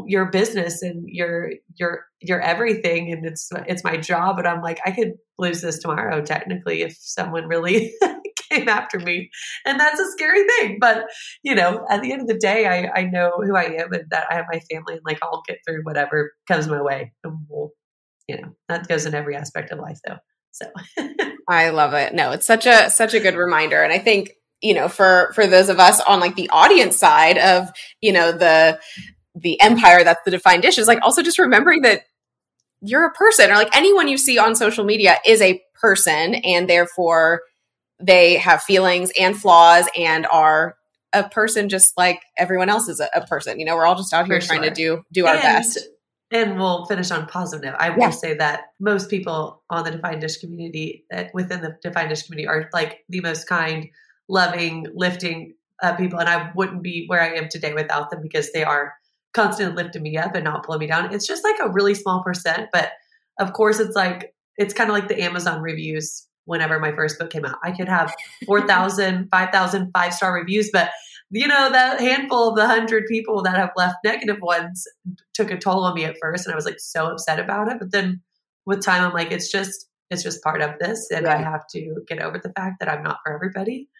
[0.07, 4.79] your business and your your your everything and it's it's my job but i'm like
[4.85, 7.95] i could lose this tomorrow technically if someone really
[8.53, 9.31] came after me.
[9.65, 10.79] And that's a scary thing.
[10.81, 11.07] But,
[11.43, 14.05] you know, at the end of the day, I, I know who I am and
[14.11, 17.13] that I have my family and like I'll get through whatever comes my way.
[17.25, 17.71] And we'll,
[18.29, 20.19] you know, that goes in every aspect of life though.
[20.53, 20.67] So
[21.49, 22.15] I love it.
[22.15, 23.83] No, it's such a such a good reminder.
[23.83, 27.39] And I think, you know, for for those of us on like the audience side
[27.39, 27.69] of,
[28.01, 28.81] you know, the
[29.35, 32.03] the empire that's the defined dish is like also just remembering that
[32.81, 36.69] you're a person or like anyone you see on social media is a person and
[36.69, 37.41] therefore
[38.01, 40.77] they have feelings and flaws and are
[41.13, 43.59] a person just like everyone else is a, a person.
[43.59, 44.71] You know, we're all just out here For trying sure.
[44.71, 45.79] to do do our best.
[46.31, 47.77] And we'll finish on positive note.
[47.79, 48.11] I will yeah.
[48.11, 52.47] say that most people on the defined dish community, uh, within the defined dish community,
[52.47, 53.89] are like the most kind,
[54.29, 56.19] loving, lifting uh, people.
[56.19, 58.93] And I wouldn't be where I am today without them because they are
[59.33, 61.15] constantly lifting me up and not pulling me down.
[61.15, 62.91] It's just like a really small percent, but
[63.41, 67.31] of course, it's like it's kind of like the Amazon reviews whenever my first book
[67.31, 67.59] came out.
[67.63, 68.15] I could have
[68.47, 70.91] 4,000, 5,000 five star reviews, but
[71.31, 74.87] you know, that handful of the hundred people that have left negative ones
[75.35, 76.47] took a toll on me at first.
[76.47, 77.79] And I was like so upset about it.
[77.79, 78.23] But then
[78.65, 81.11] with time, I'm like, it's just, it's just part of this.
[81.11, 81.37] And right.
[81.37, 83.91] I have to get over the fact that I'm not for everybody.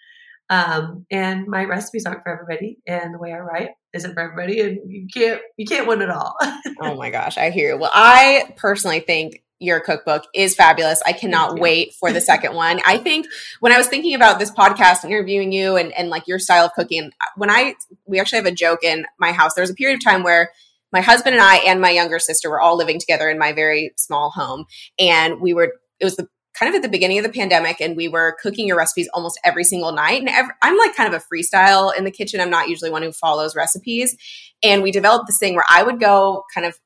[0.49, 2.79] Um, and my recipes aren't for everybody.
[2.87, 4.61] And the way I write isn't for everybody.
[4.61, 6.35] And you can't, you can't win it all.
[6.81, 7.37] oh my gosh.
[7.37, 7.79] I hear you.
[7.79, 11.03] Well, I personally think your cookbook is fabulous.
[11.05, 12.81] I cannot wait for the second one.
[12.87, 13.27] I think
[13.61, 16.73] when I was thinking about this podcast interviewing you and, and like your style of
[16.75, 17.75] cooking, when I,
[18.07, 20.51] we actually have a joke in my house, there was a period of time where
[20.93, 23.93] my husband and I and my younger sister were all living together in my very
[23.97, 24.65] small home.
[24.99, 27.97] And we were, it was the kind of at the beginning of the pandemic and
[27.97, 30.21] we were cooking your recipes almost every single night.
[30.21, 32.41] And every, I'm like kind of a freestyle in the kitchen.
[32.41, 34.17] I'm not usually one who follows recipes.
[34.63, 36.79] And we developed this thing where I would go kind of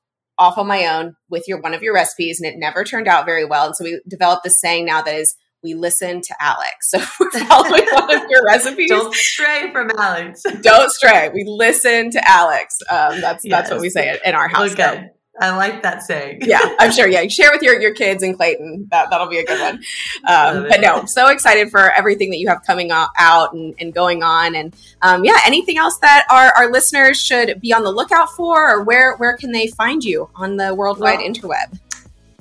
[0.42, 3.24] off on my own with your one of your recipes and it never turned out
[3.24, 3.66] very well.
[3.66, 6.92] And so we developed this saying now that is we listen to Alex.
[6.92, 8.90] So we're following one of your recipes.
[8.90, 10.42] Don't stray from Alex.
[10.60, 11.30] Don't stray.
[11.32, 12.76] We listen to Alex.
[12.90, 13.50] Um, that's yes.
[13.50, 14.72] that's what we say in our house.
[14.72, 15.08] Okay.
[15.40, 16.40] I like that saying.
[16.42, 17.08] yeah, I'm sure.
[17.08, 18.88] Yeah, share with your, your kids and Clayton.
[18.90, 19.82] That that'll be a good one.
[20.28, 24.22] Um, but no, so excited for everything that you have coming out and, and going
[24.22, 24.54] on.
[24.54, 28.76] And um, yeah, anything else that our, our listeners should be on the lookout for,
[28.76, 31.78] or where where can they find you on the worldwide well, interweb?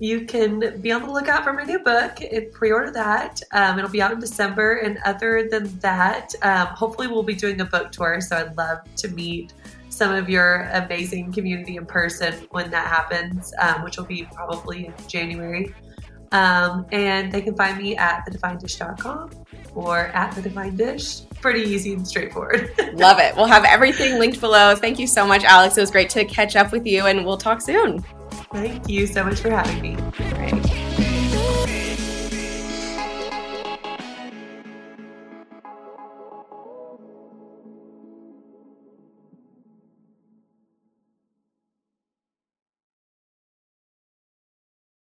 [0.02, 3.40] You can be on the lookout for my new book and pre-order that.
[3.52, 4.78] Um, it'll be out in December.
[4.78, 8.20] And other than that, um, hopefully we'll be doing a book tour.
[8.20, 9.54] So I'd love to meet
[10.02, 14.88] some of your amazing community in person when that happens, um, which will be probably
[14.88, 15.76] in January.
[16.32, 19.30] Um, and they can find me at thedefinedish.com
[19.76, 21.22] or at the Defined Dish.
[21.40, 22.74] Pretty easy and straightforward.
[22.94, 23.36] Love it.
[23.36, 24.76] We'll have everything linked below.
[24.76, 25.78] Thank you so much, Alex.
[25.78, 28.04] It was great to catch up with you, and we'll talk soon.
[28.52, 31.21] Thank you so much for having me.